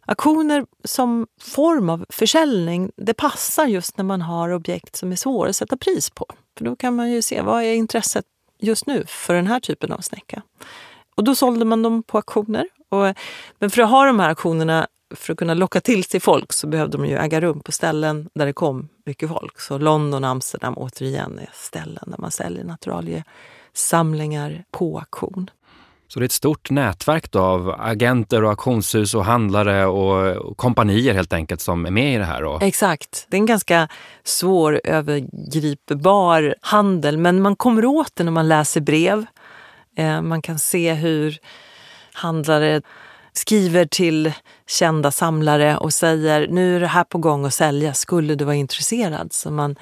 Auktioner 0.09 0.65
som 0.83 1.27
form 1.41 1.89
av 1.89 2.05
försäljning, 2.09 2.91
det 2.95 3.13
passar 3.13 3.65
just 3.65 3.97
när 3.97 4.05
man 4.05 4.21
har 4.21 4.49
objekt 4.49 4.95
som 4.95 5.11
är 5.11 5.15
svåra 5.15 5.49
att 5.49 5.55
sätta 5.55 5.77
pris 5.77 6.09
på. 6.09 6.25
För 6.57 6.65
då 6.65 6.75
kan 6.75 6.95
man 6.95 7.11
ju 7.11 7.21
se 7.21 7.41
vad 7.41 7.63
är 7.63 7.73
intresset 7.73 8.25
just 8.59 8.87
nu 8.87 9.03
för 9.07 9.33
den 9.33 9.47
här 9.47 9.59
typen 9.59 9.91
av 9.91 9.97
snäcka. 9.97 10.41
Och 11.15 11.23
då 11.23 11.35
sålde 11.35 11.65
man 11.65 11.83
dem 11.83 12.03
på 12.03 12.17
auktioner. 12.17 12.67
Och, 12.89 13.15
men 13.59 13.69
för 13.69 13.81
att 13.81 13.89
ha 13.89 14.05
de 14.05 14.19
här 14.19 14.29
auktionerna, 14.29 14.87
för 15.15 15.33
att 15.33 15.39
kunna 15.39 15.53
locka 15.53 15.81
till 15.81 16.03
sig 16.03 16.19
folk 16.19 16.53
så 16.53 16.67
behövde 16.67 16.97
de 16.97 17.05
ju 17.05 17.17
äga 17.17 17.41
rum 17.41 17.59
på 17.59 17.71
ställen 17.71 18.29
där 18.33 18.45
det 18.45 18.53
kom 18.53 18.89
mycket 19.05 19.29
folk. 19.29 19.59
Så 19.59 19.77
London 19.77 20.23
och 20.23 20.29
Amsterdam 20.29 20.77
återigen 20.77 21.39
är 21.39 21.49
ställen 21.53 22.03
där 22.07 22.17
man 22.17 22.31
säljer 22.31 22.63
naturaliesamlingar 22.63 24.63
på 24.71 24.99
auktion. 24.99 25.49
Så 26.13 26.19
det 26.19 26.23
är 26.23 26.25
ett 26.25 26.31
stort 26.31 26.69
nätverk 26.69 27.35
av 27.35 27.75
agenter 27.79 28.43
och 28.43 28.49
auktionshus 28.49 29.13
och 29.13 29.25
handlare 29.25 29.85
och 29.85 30.57
kompanier 30.57 31.13
helt 31.13 31.33
enkelt 31.33 31.61
som 31.61 31.85
är 31.85 31.91
med 31.91 32.15
i 32.15 32.17
det 32.17 32.23
här? 32.23 32.41
Då. 32.41 32.59
Exakt. 32.61 33.25
Det 33.29 33.37
är 33.37 33.39
en 33.39 33.45
ganska 33.45 33.87
svår 34.23 34.81
övergripbar 34.83 36.55
handel 36.61 37.17
men 37.17 37.41
man 37.41 37.55
kommer 37.55 37.85
åt 37.85 38.15
det 38.15 38.23
när 38.23 38.31
man 38.31 38.47
läser 38.47 38.81
brev. 38.81 39.25
Eh, 39.97 40.21
man 40.21 40.41
kan 40.41 40.59
se 40.59 40.93
hur 40.93 41.37
handlare 42.13 42.81
skriver 43.33 43.85
till 43.85 44.33
kända 44.67 45.11
samlare 45.11 45.77
och 45.77 45.93
säger 45.93 46.47
nu 46.47 46.75
är 46.75 46.79
det 46.79 46.87
här 46.87 47.03
på 47.03 47.17
gång 47.17 47.45
att 47.45 47.53
sälja, 47.53 47.93
skulle 47.93 48.35
du 48.35 48.45
vara 48.45 48.55
intresserad? 48.55 49.33
Så 49.33 49.51
man 49.51 49.75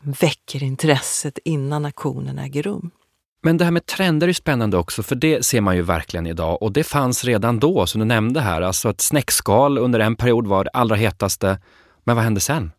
väcker 0.00 0.62
intresset 0.62 1.38
innan 1.44 1.84
auktionen 1.84 2.38
äger 2.38 2.62
rum. 2.62 2.90
Men 3.44 3.56
det 3.56 3.64
här 3.64 3.70
med 3.70 3.86
trender 3.86 4.28
är 4.28 4.32
spännande 4.32 4.76
också, 4.76 5.02
för 5.02 5.14
det 5.14 5.46
ser 5.46 5.60
man 5.60 5.76
ju 5.76 5.82
verkligen 5.82 6.26
idag 6.26 6.62
och 6.62 6.72
det 6.72 6.84
fanns 6.84 7.24
redan 7.24 7.58
då, 7.58 7.86
som 7.86 7.98
du 7.98 8.04
nämnde 8.04 8.40
här. 8.40 8.62
Alltså 8.62 8.88
att 8.88 9.00
snäckskal 9.00 9.78
under 9.78 10.00
en 10.00 10.16
period 10.16 10.46
var 10.46 10.64
det 10.64 10.70
allra 10.70 10.96
hetaste. 10.96 11.58
Men 12.04 12.16
vad 12.16 12.24
hände 12.24 12.40
sen? 12.40 12.72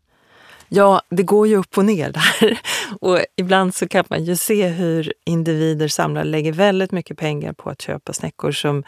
Ja, 0.68 1.02
det 1.10 1.22
går 1.22 1.46
ju 1.46 1.56
upp 1.56 1.78
och 1.78 1.84
ner 1.84 2.12
där. 2.12 2.58
Och 3.00 3.18
ibland 3.36 3.74
så 3.74 3.88
kan 3.88 4.04
man 4.10 4.24
ju 4.24 4.36
se 4.36 4.68
hur 4.68 5.12
individer, 5.26 5.88
samlar, 5.88 6.24
lägger 6.24 6.52
väldigt 6.52 6.92
mycket 6.92 7.18
pengar 7.18 7.52
på 7.52 7.70
att 7.70 7.82
köpa 7.82 8.12
snäckor 8.12 8.52
som 8.52 8.84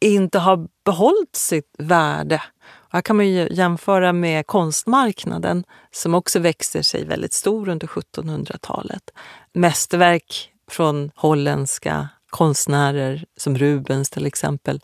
inte 0.00 0.38
har 0.38 0.68
behållit 0.84 1.36
sitt 1.36 1.74
värde. 1.78 2.42
Och 2.62 2.92
här 2.92 3.02
kan 3.02 3.16
man 3.16 3.28
ju 3.28 3.48
jämföra 3.50 4.12
med 4.12 4.46
konstmarknaden 4.46 5.64
som 5.90 6.14
också 6.14 6.38
växer 6.38 6.82
sig 6.82 7.04
väldigt 7.04 7.32
stor 7.32 7.68
under 7.68 7.86
1700-talet. 7.86 9.10
Mästerverk 9.52 10.50
från 10.70 11.10
holländska 11.14 12.08
konstnärer 12.30 13.24
som 13.36 13.58
Rubens 13.58 14.10
till 14.10 14.26
exempel, 14.26 14.80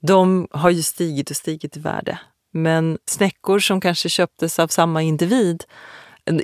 de 0.00 0.48
har 0.50 0.70
ju 0.70 0.82
stigit 0.82 1.30
och 1.30 1.36
stigit 1.36 1.76
i 1.76 1.80
värde. 1.80 2.18
Men 2.52 2.98
snäckor 3.06 3.58
som 3.58 3.80
kanske 3.80 4.08
köptes 4.08 4.58
av 4.58 4.68
samma 4.68 5.02
individ 5.02 5.64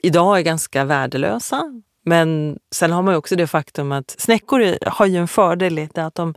idag 0.02 0.38
är 0.38 0.42
ganska 0.42 0.84
värdelösa. 0.84 1.82
Men 2.04 2.58
sen 2.74 2.92
har 2.92 3.02
man 3.02 3.14
också 3.14 3.36
det 3.36 3.46
faktum 3.46 3.92
att 3.92 4.14
snäckor 4.18 4.88
har 4.90 5.06
ju 5.06 5.16
en 5.16 5.28
fördel 5.28 5.78
i 5.78 5.88
att 5.94 6.14
de, 6.14 6.34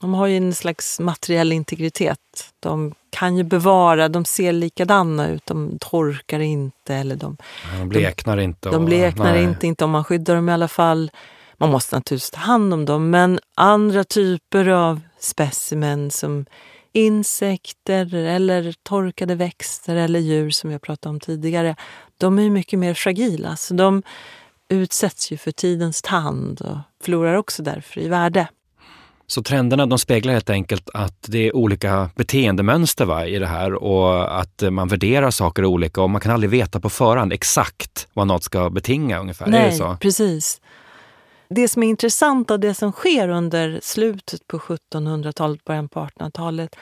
de 0.00 0.14
har 0.14 0.26
ju 0.26 0.36
en 0.36 0.54
slags 0.54 1.00
materiell 1.00 1.52
integritet. 1.52 2.18
De 2.60 2.94
kan 3.10 3.36
ju 3.36 3.42
bevara, 3.42 4.08
de 4.08 4.24
ser 4.24 4.52
likadana 4.52 5.28
ut, 5.28 5.46
de 5.46 5.78
torkar 5.80 6.40
inte. 6.40 6.94
Eller 6.94 7.16
de, 7.16 7.36
de 7.78 7.88
bleknar 7.88 8.36
inte. 8.36 8.70
De 8.70 8.84
bleknar 8.84 9.36
inte, 9.36 9.66
inte 9.66 9.84
om 9.84 9.90
man 9.90 10.04
skyddar 10.04 10.34
dem 10.34 10.48
i 10.48 10.52
alla 10.52 10.68
fall. 10.68 11.10
Man 11.60 11.70
måste 11.70 11.96
naturligtvis 11.96 12.30
ta 12.30 12.40
hand 12.40 12.74
om 12.74 12.84
dem, 12.84 13.10
men 13.10 13.38
andra 13.54 14.04
typer 14.04 14.68
av 14.68 15.00
specimen 15.18 16.10
som 16.10 16.46
insekter 16.92 18.14
eller 18.14 18.74
torkade 18.82 19.34
växter 19.34 19.96
eller 19.96 20.20
djur 20.20 20.50
som 20.50 20.70
jag 20.70 20.82
pratade 20.82 21.10
om 21.10 21.20
tidigare, 21.20 21.76
de 22.18 22.38
är 22.38 22.50
mycket 22.50 22.78
mer 22.78 22.94
fragila. 22.94 23.56
Så 23.56 23.74
de 23.74 24.02
utsätts 24.68 25.32
ju 25.32 25.36
för 25.36 25.50
tidens 25.50 26.02
tand 26.02 26.60
och 26.60 26.78
förlorar 27.04 27.34
också 27.34 27.62
därför 27.62 28.00
i 28.00 28.08
värde. 28.08 28.48
Så 29.26 29.42
trenderna 29.42 29.86
de 29.86 29.98
speglar 29.98 30.32
helt 30.32 30.50
enkelt 30.50 30.90
att 30.94 31.22
det 31.28 31.38
är 31.38 31.56
olika 31.56 32.10
beteendemönster 32.16 33.04
va, 33.04 33.26
i 33.26 33.38
det 33.38 33.46
här 33.46 33.74
och 33.74 34.40
att 34.40 34.62
man 34.70 34.88
värderar 34.88 35.30
saker 35.30 35.64
olika 35.64 36.02
och 36.02 36.10
man 36.10 36.20
kan 36.20 36.32
aldrig 36.32 36.50
veta 36.50 36.80
på 36.80 36.90
förhand 36.90 37.32
exakt 37.32 38.08
vad 38.12 38.26
något 38.26 38.44
ska 38.44 38.70
betinga 38.70 39.18
ungefär. 39.18 39.46
Nej, 39.46 39.80
precis. 40.00 40.60
Det 41.54 41.68
som 41.68 41.82
är 41.82 41.86
intressant 41.86 42.50
av 42.50 42.60
det 42.60 42.74
som 42.74 42.92
sker 42.92 43.28
under 43.28 43.80
slutet 43.82 44.46
på 44.46 44.58
1700-talet, 44.58 45.64
början 45.64 45.88
på 45.88 46.00
1800-talet 46.00 46.76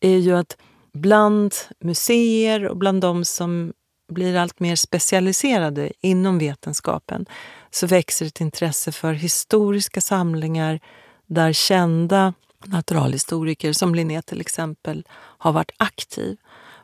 är 0.00 0.16
ju 0.16 0.36
att 0.36 0.56
bland 0.92 1.54
museer 1.80 2.68
och 2.68 2.76
bland 2.76 3.00
de 3.00 3.24
som 3.24 3.72
blir 4.12 4.36
allt 4.36 4.60
mer 4.60 4.76
specialiserade 4.76 5.92
inom 6.00 6.38
vetenskapen 6.38 7.26
så 7.70 7.86
växer 7.86 8.26
ett 8.26 8.40
intresse 8.40 8.92
för 8.92 9.12
historiska 9.12 10.00
samlingar 10.00 10.80
där 11.26 11.52
kända 11.52 12.34
naturalhistoriker, 12.64 13.72
som 13.72 13.94
Linné 13.94 14.22
till 14.22 14.40
exempel, 14.40 15.06
har 15.12 15.52
varit 15.52 15.72
aktiv. 15.76 16.36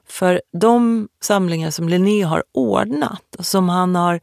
För 0.07 0.43
de 0.53 1.09
samlingar 1.21 1.71
som 1.71 1.89
Linné 1.89 2.23
har 2.23 2.45
ordnat 2.53 3.35
och 3.39 3.47
som 3.47 3.69
han 3.69 3.95
har 3.95 4.21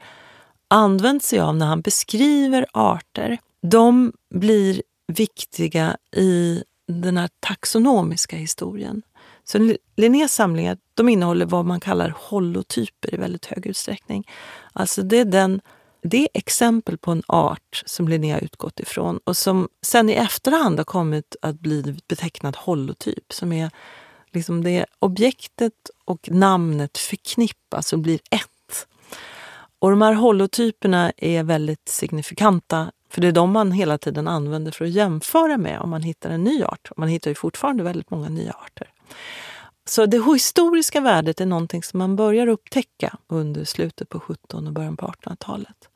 använt 0.68 1.24
sig 1.24 1.40
av 1.40 1.56
när 1.56 1.66
han 1.66 1.82
beskriver 1.82 2.66
arter, 2.74 3.38
de 3.62 4.14
blir 4.34 4.82
viktiga 5.08 5.98
i 6.16 6.64
den 6.88 7.18
här 7.18 7.30
taxonomiska 7.40 8.36
historien. 8.36 9.02
Så 9.44 9.76
Linnés 9.96 10.34
samlingar 10.34 10.78
de 10.94 11.10
innehåller 11.10 11.46
vad 11.46 11.66
man 11.66 11.80
kallar 11.80 12.14
holotyper 12.18 13.14
i 13.14 13.18
väldigt 13.18 13.46
hög 13.46 13.66
utsträckning. 13.66 14.28
Alltså 14.74 15.04
det 15.04 15.18
är, 15.18 15.26
den, 15.26 15.62
det 16.02 16.18
är 16.18 16.28
exempel 16.34 16.98
på 16.98 17.12
en 17.12 17.24
art 17.28 17.84
som 17.86 18.08
Linné 18.08 18.32
har 18.34 18.44
utgått 18.44 18.80
ifrån 18.80 19.20
och 19.24 19.38
som 19.38 19.70
sen 19.82 20.10
i 20.10 20.14
efterhand 20.14 20.80
har 20.80 20.86
kommit 20.86 21.36
att 21.42 21.60
bli 21.60 21.98
betecknad 22.08 22.56
holotyp. 22.56 23.34
Som 23.34 23.54
är 23.54 23.72
liksom 24.32 24.64
det 24.64 24.86
objektet 25.00 25.90
och 26.06 26.30
namnet 26.32 26.98
förknippas 26.98 27.94
och 27.94 28.00
blir 28.00 28.20
ett 28.32 28.55
och 29.80 29.90
de 29.90 30.02
här 30.02 30.14
holotyperna 30.14 31.12
är 31.18 31.44
väldigt 31.44 31.90
signifikanta 31.90 32.92
för 33.10 33.22
det 33.22 33.28
är 33.28 33.32
de 33.32 33.52
man 33.52 33.72
hela 33.72 33.98
tiden 33.98 34.28
använder 34.28 34.72
för 34.72 34.86
att 34.86 34.92
jämföra 34.92 35.58
med 35.58 35.80
om 35.80 35.90
man 35.90 36.04
hittar 36.04 36.30
en 36.30 36.44
ny 36.44 36.64
art. 36.64 36.90
Man 36.98 37.10
hittar 37.10 37.32
ju 37.32 37.36
fortfarande 37.36 37.84
väldigt 37.84 38.10
många 38.10 38.30
nya 38.30 38.52
arter. 38.52 38.90
Så 39.86 40.06
det 40.06 40.26
historiska 40.34 41.02
värdet 41.02 41.42
är 41.42 41.46
någonting 41.46 41.84
som 41.84 41.98
man 41.98 42.16
börjar 42.16 42.48
upptäcka 42.48 43.18
under 43.28 43.66
slutet 43.66 44.10
på 44.10 44.18
1700 44.18 44.70
och 44.70 44.74
början 44.74 44.98
på 44.98 45.08
1800-talet. 45.08 45.90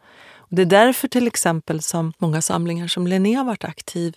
Det 0.50 0.62
är 0.62 0.66
därför 0.66 1.08
till 1.08 1.28
exempel 1.28 1.82
som 1.82 2.14
många 2.18 2.42
samlingar 2.42 2.88
som 2.88 3.08
Linné 3.08 3.34
har 3.34 3.44
varit 3.44 3.64
aktiv 3.64 4.16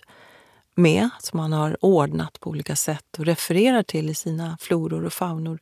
med, 0.75 1.09
som 1.19 1.39
han 1.39 1.53
har 1.53 1.77
ordnat 1.85 2.39
på 2.39 2.49
olika 2.49 2.75
sätt 2.75 3.05
och 3.17 3.25
refererar 3.25 3.83
till 3.83 4.09
i 4.09 4.15
sina 4.15 4.57
floror 4.61 5.05
och 5.05 5.13
faunor, 5.13 5.59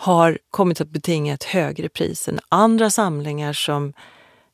har 0.00 0.38
kommit 0.50 0.80
att 0.80 0.88
betinga 0.88 1.34
ett 1.34 1.44
högre 1.44 1.88
pris 1.88 2.28
än 2.28 2.40
andra 2.48 2.90
samlingar 2.90 3.52
som 3.52 3.92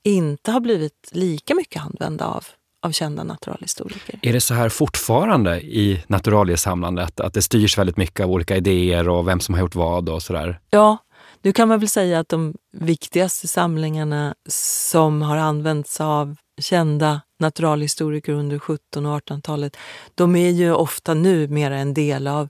inte 0.03 0.51
har 0.51 0.61
blivit 0.61 1.09
lika 1.13 1.55
mycket 1.55 1.83
använda 1.83 2.27
av, 2.27 2.45
av 2.83 2.93
kända 2.93 3.25
naturalhistoriker. 3.25 4.19
Är 4.23 4.33
det 4.33 4.41
så 4.41 4.55
här 4.55 4.69
fortfarande 4.69 5.61
i 5.61 6.05
naturaliesamlandet, 6.07 7.21
att 7.21 7.35
det 7.35 7.43
styrs 7.43 7.79
väldigt 7.79 7.97
mycket 7.97 8.25
av 8.25 8.31
olika 8.31 8.57
idéer 8.57 9.09
och 9.09 9.29
vem 9.29 9.41
som 9.41 9.55
har 9.55 9.61
gjort 9.61 9.75
vad 9.75 10.09
och 10.09 10.23
sådär? 10.23 10.61
Ja, 10.71 10.99
nu 11.43 11.53
kan 11.53 11.69
man 11.69 11.79
väl 11.79 11.89
säga 11.89 12.19
att 12.19 12.29
de 12.29 12.55
viktigaste 12.73 13.49
samlingarna 13.49 14.35
som 14.49 15.23
har 15.23 15.37
använts 15.37 16.01
av 16.01 16.37
kända 16.61 17.21
naturalhistoriker 17.41 18.33
under 18.33 18.57
1700 18.57 19.15
och 19.15 19.21
1800-talet, 19.21 19.77
de 20.15 20.37
är 20.37 20.51
ju 20.51 20.73
ofta 20.73 21.15
nu 21.15 21.49
mer 21.49 21.71
en 21.71 21.95
del 21.95 22.27
av 22.27 22.49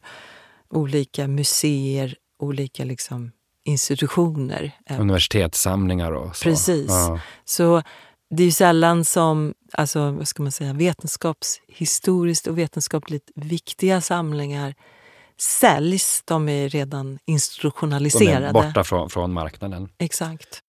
olika 0.71 1.29
museer, 1.29 2.17
olika 2.45 2.85
liksom 2.85 3.33
institutioner. 3.65 4.73
Universitetssamlingar 4.91 6.13
och 6.13 6.37
så. 6.37 6.45
Precis. 6.45 6.89
Ja. 6.89 7.21
Så 7.45 7.83
det 8.31 8.43
är 8.43 8.45
ju 8.45 8.53
sällan 8.53 9.05
som 9.05 9.55
alltså, 9.73 10.11
vad 10.11 10.29
ska 10.29 10.43
man 10.43 10.53
säga, 10.53 10.73
vetenskapshistoriskt 10.73 12.47
och 12.47 12.59
vetenskapligt 12.59 13.31
viktiga 13.35 14.01
samlingar 14.01 14.75
säljs. 15.41 16.23
De 16.25 16.49
är 16.49 16.69
redan 16.69 17.19
institutionaliserade. 17.25 18.41
De 18.41 18.47
är 18.47 18.53
borta 18.53 18.85
från, 18.85 19.11
från 19.11 19.33
marknaden. 19.33 19.89
Exakt. 19.99 20.64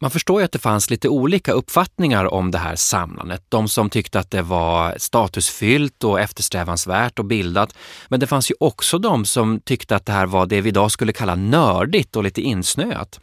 Man 0.00 0.10
förstår 0.10 0.40
ju 0.40 0.44
att 0.44 0.52
det 0.52 0.58
fanns 0.58 0.90
lite 0.90 1.08
olika 1.08 1.52
uppfattningar 1.52 2.34
om 2.34 2.50
det 2.50 2.58
här 2.58 2.76
samlandet. 2.76 3.42
De 3.48 3.68
som 3.68 3.90
tyckte 3.90 4.18
att 4.18 4.30
det 4.30 4.42
var 4.42 4.94
statusfyllt 4.98 6.04
och 6.04 6.20
eftersträvansvärt 6.20 7.18
och 7.18 7.24
bildat. 7.24 7.74
Men 8.08 8.20
det 8.20 8.26
fanns 8.26 8.50
ju 8.50 8.54
också 8.60 8.98
de 8.98 9.24
som 9.24 9.60
tyckte 9.60 9.96
att 9.96 10.06
det 10.06 10.12
här 10.12 10.26
var 10.26 10.46
det 10.46 10.60
vi 10.60 10.68
idag 10.68 10.90
skulle 10.90 11.12
kalla 11.12 11.34
nördigt 11.34 12.16
och 12.16 12.24
lite 12.24 12.40
insnöat. 12.40 13.20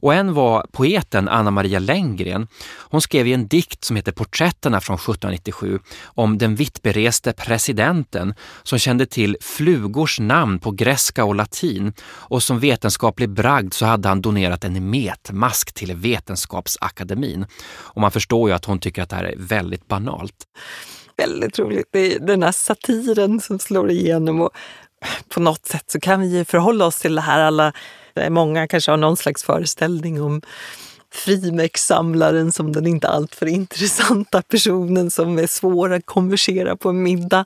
Och 0.00 0.14
en 0.14 0.34
var 0.34 0.66
poeten 0.72 1.28
Anna 1.28 1.50
Maria 1.50 1.78
Lenngren. 1.78 2.48
Hon 2.78 3.00
skrev 3.00 3.26
i 3.26 3.32
en 3.32 3.46
dikt 3.46 3.84
som 3.84 3.96
heter 3.96 4.12
Porträtterna 4.12 4.80
från 4.80 4.94
1797 4.94 5.78
om 6.04 6.38
den 6.38 6.54
vittbereste 6.54 7.32
presidenten 7.32 8.34
som 8.62 8.78
kände 8.78 9.06
till 9.06 9.36
flugors 9.40 10.20
namn 10.20 10.58
på 10.58 10.70
greska 10.70 11.24
och 11.24 11.34
latin 11.34 11.92
och 12.02 12.42
som 12.42 12.60
vetenskaplig 12.60 13.30
bragd 13.30 13.72
så 13.72 13.86
hade 13.86 14.08
han 14.08 14.22
donerat 14.22 14.64
en 14.64 14.90
metmask 14.90 15.72
till 15.72 15.94
Vetenskapsakademin. 15.94 17.46
Och 17.66 18.00
man 18.00 18.10
förstår 18.10 18.48
ju 18.48 18.54
att 18.54 18.64
hon 18.64 18.78
tycker 18.78 19.02
att 19.02 19.10
det 19.10 19.16
här 19.16 19.24
är 19.24 19.36
väldigt 19.36 19.88
banalt. 19.88 20.46
Väldigt 21.16 21.58
roligt. 21.58 21.88
Det 21.92 22.14
är 22.14 22.20
den 22.20 22.42
här 22.42 22.52
satiren 22.52 23.40
som 23.40 23.58
slår 23.58 23.90
igenom 23.90 24.40
och 24.40 24.50
på 25.28 25.40
något 25.40 25.66
sätt 25.66 25.84
så 25.86 26.00
kan 26.00 26.20
vi 26.20 26.44
förhålla 26.44 26.86
oss 26.86 26.98
till 26.98 27.14
det 27.14 27.20
här 27.20 27.40
alla 27.40 27.72
eh, 28.14 28.30
Många 28.30 28.68
kanske 28.68 28.90
har 28.90 28.96
någon 28.96 29.16
slags 29.16 29.44
föreställning 29.44 30.22
om 30.22 30.42
frimärkssamlaren 31.10 32.52
som 32.52 32.72
den 32.72 32.86
inte 32.86 33.08
alltför 33.08 33.46
intressanta 33.46 34.42
personen 34.42 35.10
som 35.10 35.38
är 35.38 35.46
svår 35.46 35.92
att 35.92 36.06
konversera 36.06 36.76
på 36.76 36.88
en 36.88 37.02
middag. 37.02 37.44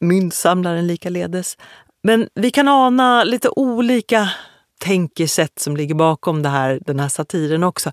Myntsamlaren 0.00 0.86
likaledes. 0.86 1.56
Men 2.02 2.28
vi 2.34 2.50
kan 2.50 2.68
ana 2.68 3.24
lite 3.24 3.48
olika 3.48 4.30
tänkesätt 4.78 5.58
som 5.58 5.76
ligger 5.76 5.94
bakom 5.94 6.42
det 6.42 6.48
här, 6.48 6.80
den 6.86 7.00
här 7.00 7.08
satiren 7.08 7.64
också. 7.64 7.90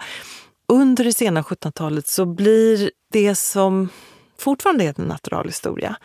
Under 0.68 1.04
det 1.04 1.14
sena 1.14 1.42
1700-talet 1.42 2.08
så 2.08 2.26
blir 2.26 2.92
det 3.12 3.36
som 3.36 3.90
fortfarande 4.40 4.84
är 4.84 4.94
en 5.00 5.06
naturalhistoria 5.06 5.96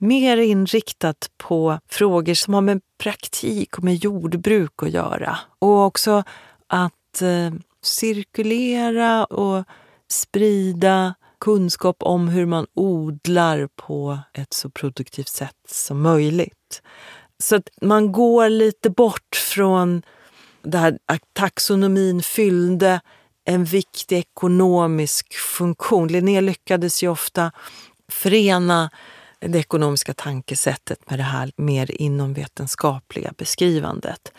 mer 0.00 0.36
inriktat 0.36 1.30
på 1.36 1.78
frågor 1.88 2.34
som 2.34 2.54
har 2.54 2.60
med 2.60 2.80
praktik 2.98 3.78
och 3.78 3.84
med 3.84 3.94
jordbruk 3.94 4.82
att 4.82 4.90
göra. 4.90 5.38
Och 5.58 5.84
också 5.84 6.24
att 6.66 7.22
eh, 7.22 7.52
cirkulera 7.82 9.24
och 9.24 9.64
sprida 10.08 11.14
kunskap 11.40 11.96
om 12.02 12.28
hur 12.28 12.46
man 12.46 12.66
odlar 12.74 13.68
på 13.76 14.18
ett 14.32 14.52
så 14.52 14.70
produktivt 14.70 15.28
sätt 15.28 15.56
som 15.68 16.02
möjligt. 16.02 16.82
Så 17.38 17.56
att 17.56 17.68
man 17.82 18.12
går 18.12 18.48
lite 18.48 18.90
bort 18.90 19.36
från 19.36 20.02
det 20.62 20.78
här 20.78 20.98
att 21.06 21.22
taxonomin 21.32 22.22
fyllde 22.22 23.00
en 23.44 23.64
viktig 23.64 24.18
ekonomisk 24.18 25.34
funktion. 25.34 26.08
Linné 26.08 26.40
lyckades 26.40 27.02
ju 27.02 27.08
ofta 27.08 27.52
förena 28.08 28.90
det 29.40 29.58
ekonomiska 29.58 30.14
tankesättet 30.14 31.10
med 31.10 31.18
det 31.18 31.22
här 31.22 31.52
mer 31.56 31.90
inomvetenskapliga 31.90 33.32
beskrivandet. 33.38 34.32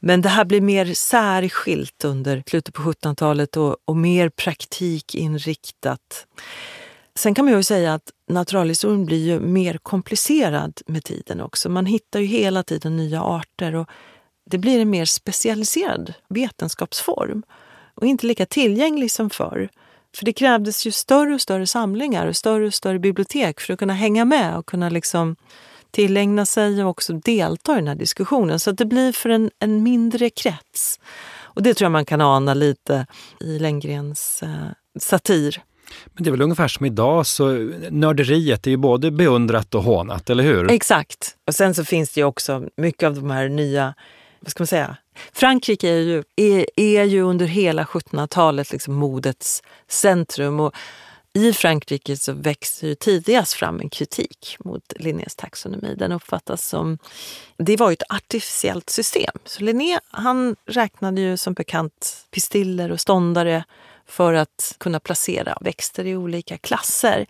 Men 0.00 0.22
det 0.22 0.28
här 0.28 0.44
blir 0.44 0.60
mer 0.60 0.94
särskilt 0.94 2.04
under 2.04 2.42
slutet 2.46 2.74
på 2.74 2.82
1700-talet 2.82 3.56
och, 3.56 3.76
och 3.84 3.96
mer 3.96 4.28
praktikinriktat. 4.28 6.26
Sen 7.14 7.34
kan 7.34 7.44
man 7.44 7.54
ju 7.54 7.62
säga 7.62 7.94
att 7.94 8.10
naturalhistorien 8.28 9.06
blir 9.06 9.26
ju 9.26 9.40
mer 9.40 9.78
komplicerad 9.78 10.80
med 10.86 11.04
tiden 11.04 11.40
också. 11.40 11.68
Man 11.68 11.86
hittar 11.86 12.20
ju 12.20 12.26
hela 12.26 12.62
tiden 12.62 12.96
nya 12.96 13.22
arter 13.22 13.74
och 13.74 13.88
det 14.44 14.58
blir 14.58 14.80
en 14.80 14.90
mer 14.90 15.04
specialiserad 15.04 16.14
vetenskapsform 16.28 17.42
och 17.94 18.06
inte 18.06 18.26
lika 18.26 18.46
tillgänglig 18.46 19.10
som 19.10 19.30
förr. 19.30 19.68
För 20.16 20.24
det 20.24 20.32
krävdes 20.32 20.86
ju 20.86 20.90
större 20.90 21.34
och 21.34 21.40
större 21.40 21.66
samlingar 21.66 22.26
och 22.26 22.36
större 22.36 22.66
och 22.66 22.74
större 22.74 22.98
bibliotek 22.98 23.60
för 23.60 23.72
att 23.72 23.78
kunna 23.78 23.94
hänga 23.94 24.24
med 24.24 24.56
och 24.56 24.66
kunna 24.66 24.88
liksom 24.88 25.36
tillägna 25.90 26.46
sig 26.46 26.84
och 26.84 26.90
också 26.90 27.12
delta 27.12 27.72
i 27.72 27.76
den 27.76 27.88
här 27.88 27.94
diskussionen. 27.94 28.60
Så 28.60 28.70
att 28.70 28.78
det 28.78 28.84
blir 28.84 29.12
för 29.12 29.28
en, 29.28 29.50
en 29.58 29.82
mindre 29.82 30.30
krets. 30.30 31.00
Och 31.54 31.62
det 31.62 31.74
tror 31.74 31.84
jag 31.84 31.92
man 31.92 32.04
kan 32.04 32.20
ana 32.20 32.54
lite 32.54 33.06
i 33.40 33.58
Lenngrens 33.58 34.42
eh, 34.42 34.98
satir. 35.00 35.62
Men 36.14 36.24
det 36.24 36.28
är 36.28 36.32
väl 36.32 36.42
ungefär 36.42 36.68
som 36.68 36.86
idag, 36.86 37.26
så 37.26 37.48
nörderiet 37.90 38.66
är 38.66 38.70
ju 38.70 38.76
både 38.76 39.10
beundrat 39.10 39.74
och 39.74 39.82
hånat, 39.82 40.30
eller 40.30 40.44
hur? 40.44 40.70
Exakt. 40.70 41.36
Och 41.46 41.54
sen 41.54 41.74
så 41.74 41.84
finns 41.84 42.10
det 42.10 42.20
ju 42.20 42.24
också 42.24 42.68
mycket 42.76 43.06
av 43.06 43.14
de 43.14 43.30
här 43.30 43.48
nya, 43.48 43.94
vad 44.40 44.50
ska 44.50 44.62
man 44.62 44.66
säga, 44.66 44.96
Frankrike 45.32 45.88
är 45.88 46.00
ju, 46.00 46.22
är, 46.36 46.66
är 46.76 47.04
ju 47.04 47.22
under 47.22 47.46
hela 47.46 47.84
1700-talet 47.84 48.72
liksom 48.72 48.94
modets 48.94 49.62
centrum. 49.88 50.60
Och 50.60 50.74
i 51.34 51.52
Frankrike 51.52 52.16
så 52.16 52.32
växer 52.32 52.88
ju 52.88 52.94
tidigast 52.94 53.52
fram 53.52 53.80
en 53.80 53.90
kritik 53.90 54.56
mot 54.58 54.92
Linnés 54.96 55.36
taxonomi. 55.36 55.94
Den 55.98 56.12
uppfattas 56.12 56.68
som... 56.68 56.98
Det 57.56 57.76
var 57.76 57.90
ju 57.90 57.92
ett 57.92 58.12
artificiellt 58.12 58.90
system. 58.90 59.38
Så 59.44 59.62
Linné 59.62 60.00
han 60.10 60.56
räknade 60.66 61.20
ju 61.20 61.36
som 61.36 61.54
bekant 61.54 62.26
pistiller 62.30 62.92
och 62.92 63.00
ståndare 63.00 63.64
för 64.06 64.34
att 64.34 64.76
kunna 64.78 65.00
placera 65.00 65.58
växter 65.60 66.06
i 66.06 66.16
olika 66.16 66.58
klasser. 66.58 67.26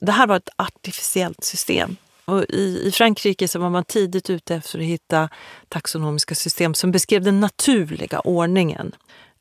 Det 0.00 0.12
här 0.12 0.26
var 0.26 0.36
ett 0.36 0.50
artificiellt 0.56 1.44
system. 1.44 1.96
Och 2.28 2.44
i, 2.48 2.82
I 2.84 2.90
Frankrike 2.90 3.48
så 3.48 3.58
var 3.58 3.70
man 3.70 3.84
tidigt 3.84 4.30
ute 4.30 4.54
efter 4.54 4.78
att 4.78 4.84
hitta 4.84 5.28
taxonomiska 5.68 6.34
system 6.34 6.74
som 6.74 6.90
beskrev 6.90 7.22
den 7.22 7.40
naturliga 7.40 8.20
ordningen. 8.20 8.94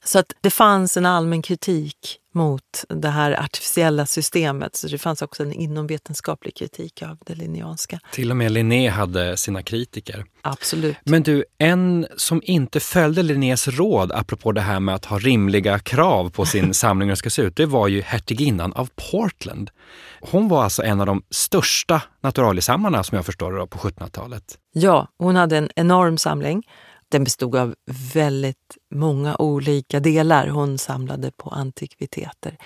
Så 0.04 0.20
att 0.20 0.34
det 0.42 0.50
fanns 0.50 0.98
en 0.98 1.06
allmän 1.06 1.42
kritik 1.42 2.20
mot 2.38 2.86
det 2.90 3.10
här 3.10 3.44
artificiella 3.44 4.06
systemet. 4.06 4.76
Så 4.76 4.88
det 4.88 4.98
fanns 4.98 5.22
också 5.22 5.44
en 5.44 5.54
inomvetenskaplig 5.54 6.56
kritik 6.56 7.02
av 7.02 7.18
det 7.26 7.36
linneanska. 7.36 8.00
Till 8.12 8.32
och 8.32 8.38
med 8.38 8.52
Linné 8.52 8.90
hade 8.90 9.38
sina 9.38 9.64
kritiker. 9.64 10.26
Absolut. 10.42 10.98
Men 11.04 11.24
du, 11.24 11.46
en 11.58 12.08
som 12.18 12.42
inte 12.44 12.80
följde 12.80 13.24
Linnés 13.24 13.68
råd, 13.68 14.12
apropå 14.12 14.52
det 14.52 14.62
här 14.62 14.80
med 14.80 14.96
att 14.96 15.06
ha 15.06 15.20
rimliga 15.20 15.80
krav 15.80 16.30
på 16.30 16.46
sin 16.46 16.74
samling 16.84 17.10
hur 17.10 17.16
ska 17.16 17.30
se 17.30 17.42
ut, 17.42 17.56
det 17.56 17.66
var 17.66 17.88
ju 17.88 18.02
hertiginnan 18.02 18.74
av 18.74 18.90
Portland. 19.12 19.72
Hon 20.22 20.48
var 20.48 20.64
alltså 20.64 20.84
en 20.84 21.00
av 21.00 21.06
de 21.06 21.24
största 21.30 22.02
naturaliesamlarna 22.22 23.04
som 23.04 23.16
jag 23.16 23.26
förstår 23.26 23.54
det 23.54 23.68
på 23.68 23.78
1700-talet. 23.78 24.44
Ja, 24.74 25.08
hon 25.18 25.36
hade 25.36 25.58
en 25.58 25.70
enorm 25.76 26.18
samling. 26.18 26.64
Den 27.10 27.24
bestod 27.24 27.56
av 27.56 27.76
väldigt 28.14 28.78
många 28.96 29.36
olika 29.36 30.00
delar. 30.00 30.48
Hon 30.48 30.78
samlade 30.78 31.32
på 31.32 31.50
antikviteter. 31.50 32.58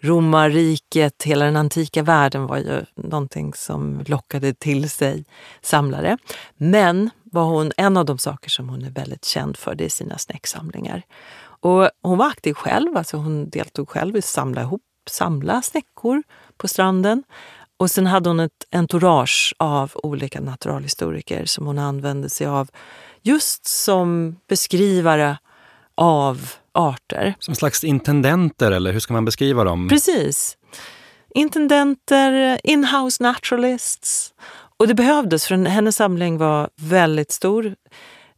Romarriket, 0.00 1.22
hela 1.22 1.44
den 1.44 1.56
antika 1.56 2.02
världen 2.02 2.46
var 2.46 2.56
ju 2.56 2.84
någonting 2.96 3.54
som 3.54 4.04
lockade 4.06 4.54
till 4.54 4.90
sig 4.90 5.24
samlare. 5.62 6.18
Men 6.56 7.10
var 7.24 7.44
hon, 7.44 7.72
en 7.76 7.96
av 7.96 8.04
de 8.04 8.18
saker 8.18 8.50
som 8.50 8.68
hon 8.68 8.84
är 8.84 8.90
väldigt 8.90 9.24
känd 9.24 9.56
för 9.56 9.74
det 9.74 9.84
är 9.84 9.88
sina 9.88 10.18
snäcksamlingar. 10.18 11.02
Och 11.40 11.90
hon 12.02 12.18
var 12.18 12.26
aktiv 12.26 12.54
själv, 12.54 12.96
alltså 12.96 13.16
hon 13.16 13.50
deltog 13.50 13.88
själv 13.88 14.16
i 14.16 14.18
att 14.18 14.24
samla 14.24 14.62
ihop, 14.62 14.82
samla 15.10 15.62
snäckor 15.62 16.22
på 16.56 16.68
stranden. 16.68 17.22
Och 17.76 17.90
sen 17.90 18.06
hade 18.06 18.30
hon 18.30 18.40
ett 18.40 18.66
entourage 18.70 19.54
av 19.58 19.92
olika 19.94 20.40
naturalhistoriker 20.40 21.44
som 21.44 21.66
hon 21.66 21.78
använde 21.78 22.30
sig 22.30 22.46
av 22.46 22.70
just 23.24 23.66
som 23.66 24.36
beskrivare 24.48 25.38
av 25.94 26.50
arter. 26.72 27.34
Som 27.38 27.54
slags 27.54 27.84
intendenter, 27.84 28.72
eller 28.72 28.92
hur 28.92 29.00
ska 29.00 29.12
man 29.12 29.24
beskriva 29.24 29.64
dem? 29.64 29.88
Precis. 29.88 30.56
Intendenter, 31.34 32.60
inhouse 32.64 33.22
naturalists. 33.22 34.34
Och 34.76 34.88
det 34.88 34.94
behövdes, 34.94 35.46
för 35.46 35.66
hennes 35.66 35.96
samling 35.96 36.38
var 36.38 36.70
väldigt 36.76 37.32
stor. 37.32 37.74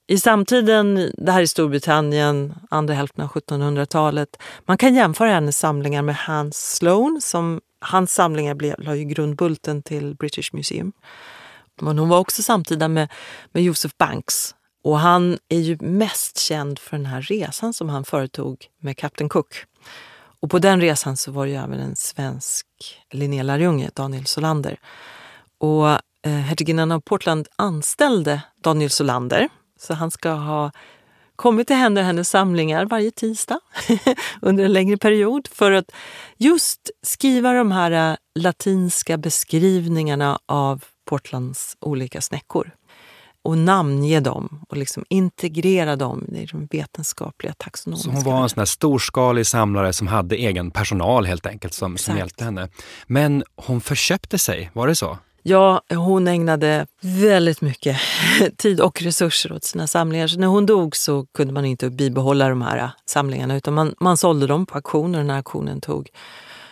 I 0.06 0.18
samtiden, 0.18 1.10
det 1.14 1.32
här 1.32 1.42
är 1.42 1.46
Storbritannien, 1.46 2.54
andra 2.70 2.94
hälften 2.94 3.24
av 3.24 3.30
1700-talet, 3.30 4.42
man 4.66 4.78
kan 4.78 4.94
jämföra 4.94 5.28
hennes 5.28 5.58
samlingar 5.58 6.02
med 6.02 6.16
Hans 6.16 6.76
Sloane. 6.76 7.20
Som, 7.20 7.60
hans 7.80 8.14
samlingar 8.14 8.54
blev, 8.54 8.74
la 8.78 8.94
ju 8.94 9.04
grundbulten 9.04 9.82
till 9.82 10.14
British 10.14 10.54
Museum. 10.54 10.92
Men 11.80 11.98
hon 11.98 12.08
var 12.08 12.18
också 12.18 12.42
samtida 12.42 12.88
med, 12.88 13.08
med 13.52 13.62
Joseph 13.62 13.94
Banks 13.98 14.54
och 14.86 14.98
han 14.98 15.38
är 15.48 15.58
ju 15.58 15.76
mest 15.80 16.38
känd 16.38 16.78
för 16.78 16.96
den 16.96 17.06
här 17.06 17.22
resan 17.22 17.74
som 17.74 17.88
han 17.88 18.04
företog 18.04 18.66
med 18.80 18.96
Captain 18.96 19.28
Cook. 19.28 19.64
Och 20.40 20.50
på 20.50 20.58
den 20.58 20.80
resan 20.80 21.16
så 21.16 21.32
var 21.32 21.46
det 21.46 21.52
ju 21.52 21.58
även 21.58 21.80
en 21.80 21.96
svensk 21.96 22.66
Linnélärjunge, 23.10 23.90
Daniel 23.94 24.26
Solander. 24.26 24.80
Och 25.58 25.88
eh, 25.88 26.32
hertiginnan 26.32 26.92
av 26.92 27.00
Portland 27.00 27.48
anställde 27.56 28.40
Daniel 28.62 28.90
Solander, 28.90 29.48
så 29.78 29.94
han 29.94 30.10
ska 30.10 30.30
ha 30.30 30.70
kommit 31.36 31.66
till 31.66 31.76
henne 31.76 32.00
och 32.00 32.06
hennes 32.06 32.28
samlingar 32.28 32.84
varje 32.84 33.10
tisdag 33.10 33.60
under 34.42 34.64
en 34.64 34.72
längre 34.72 34.96
period 34.96 35.48
för 35.52 35.72
att 35.72 35.92
just 36.36 36.90
skriva 37.02 37.52
de 37.52 37.72
här 37.72 38.10
eh, 38.10 38.16
latinska 38.34 39.16
beskrivningarna 39.16 40.38
av 40.46 40.84
Portlands 41.04 41.76
olika 41.80 42.20
snäckor 42.20 42.72
och 43.46 43.58
namnge 43.58 44.20
dem 44.20 44.64
och 44.68 44.76
liksom 44.76 45.04
integrera 45.08 45.96
dem 45.96 46.24
i 46.34 46.46
de 46.46 46.68
vetenskapliga 46.70 47.54
taxonomiska. 47.58 48.10
Så 48.10 48.16
hon 48.16 48.24
var 48.24 48.42
en 48.42 48.48
sån 48.48 48.60
här 48.60 48.66
storskalig 48.66 49.46
samlare 49.46 49.92
som 49.92 50.06
hade 50.06 50.36
egen 50.36 50.70
personal 50.70 51.26
helt 51.26 51.46
enkelt 51.46 51.74
som, 51.74 51.96
som 51.96 52.16
hjälpte 52.16 52.44
henne. 52.44 52.68
Men 53.06 53.44
hon 53.56 53.80
förköpte 53.80 54.38
sig, 54.38 54.70
var 54.72 54.86
det 54.86 54.94
så? 54.94 55.18
Ja, 55.42 55.82
hon 55.88 56.28
ägnade 56.28 56.86
väldigt 57.00 57.60
mycket 57.60 57.98
tid 58.56 58.80
och 58.80 59.02
resurser 59.02 59.52
åt 59.52 59.64
sina 59.64 59.86
samlingar. 59.86 60.26
Så 60.26 60.40
när 60.40 60.46
hon 60.46 60.66
dog 60.66 60.96
så 60.96 61.26
kunde 61.34 61.54
man 61.54 61.64
inte 61.64 61.90
bibehålla 61.90 62.48
de 62.48 62.62
här 62.62 62.90
samlingarna 63.06 63.56
utan 63.56 63.74
man, 63.74 63.94
man 64.00 64.16
sålde 64.16 64.46
dem 64.46 64.66
på 64.66 64.74
auktion 64.74 65.14
och 65.14 65.20
den 65.20 65.30
här 65.30 65.36
auktionen 65.36 65.80
tog 65.80 66.10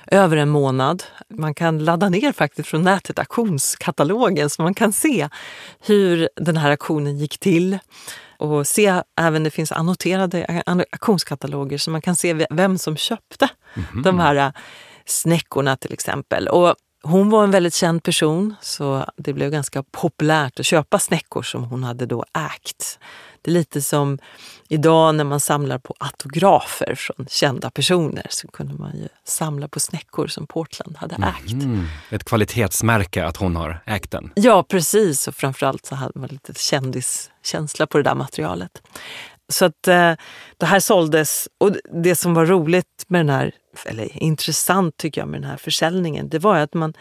över 0.07 0.37
en 0.37 0.49
månad. 0.49 1.03
Man 1.29 1.55
kan 1.55 1.79
ladda 1.79 2.09
ner 2.09 2.33
faktiskt 2.33 2.69
från 2.69 2.83
nätet 2.83 3.19
auktionskatalogen 3.19 4.51
så 4.51 4.63
man 4.63 4.75
kan 4.75 4.93
se 4.93 5.29
hur 5.81 6.29
den 6.37 6.57
här 6.57 6.71
auktionen 6.71 7.19
gick 7.19 7.39
till 7.39 7.79
och 8.39 8.67
se 8.67 9.03
även 9.21 9.45
det 9.45 9.51
finns 9.51 9.73
annoterade 9.73 10.63
auktionskataloger 10.67 11.79
så 11.79 11.91
man 11.91 12.03
kan 12.03 12.17
se 12.17 12.47
vem 12.51 12.79
som 12.79 12.97
köpte 12.97 13.49
mm 13.75 13.87
-hmm. 13.89 14.03
de 14.03 14.19
här 14.19 14.53
snäckorna 15.07 15.77
till 15.77 15.93
exempel. 15.93 16.49
Och 16.49 16.75
hon 17.03 17.31
var 17.31 17.45
en 17.45 17.51
väldigt 17.51 17.75
känd 17.75 18.03
person 18.03 18.55
så 18.61 19.05
det 19.17 19.33
blev 19.33 19.51
ganska 19.51 19.83
populärt 19.83 20.61
att 20.61 20.67
köpa 20.67 20.99
snäckor 20.99 21.43
som 21.43 21.65
hon 21.65 21.85
hade 21.85 22.07
då 22.07 22.25
ägt. 22.55 22.99
Det 23.45 23.51
är 23.51 23.53
lite 23.53 23.83
som 23.83 24.19
idag 24.69 25.15
när 25.15 25.25
man 25.25 25.41
samlar 25.41 25.79
på 25.79 25.95
autografer 25.99 26.95
från 26.95 27.27
kända 27.31 27.71
personer 27.71 28.27
så 28.31 28.49
kunde 28.49 28.75
man 28.75 28.97
ju 28.97 29.09
samla 29.25 29.69
på 29.69 29.81
snäckor 29.81 30.27
som 30.27 30.47
Portland 30.47 30.97
hade 30.97 31.15
ägt. 31.15 31.53
Mm, 31.53 31.87
ett 32.11 32.25
kvalitetsmärke 32.25 33.25
att 33.25 33.37
hon 33.37 33.57
har 33.57 33.83
ägt 33.87 34.11
den. 34.11 34.33
Ja, 34.35 34.63
precis. 34.63 35.29
Och 35.29 35.35
framförallt 35.35 35.87
så 35.87 35.95
hade 35.95 36.19
man 36.19 36.29
lite 36.29 36.55
kändiskänsla 36.55 37.87
på 37.87 37.99
det 37.99 38.05
där 38.05 38.15
materialet. 38.15 38.83
Så 39.49 39.65
att 39.65 39.89
eh, 39.89 40.13
det 40.57 40.67
här 40.67 40.81
såldes. 40.81 41.49
Och 41.59 41.77
det 42.03 42.17
som 42.17 42.35
var 42.35 42.47
roligt 42.47 43.05
med 43.07 43.21
den 43.21 43.31
här, 43.31 43.53
eller 43.87 44.23
intressant 44.23 44.97
tycker 44.97 45.21
jag 45.21 45.29
med 45.29 45.41
den 45.41 45.51
här 45.51 45.57
försäljningen, 45.57 46.29
det 46.29 46.39
var 46.39 46.57
att 46.57 46.75
man, 46.75 46.95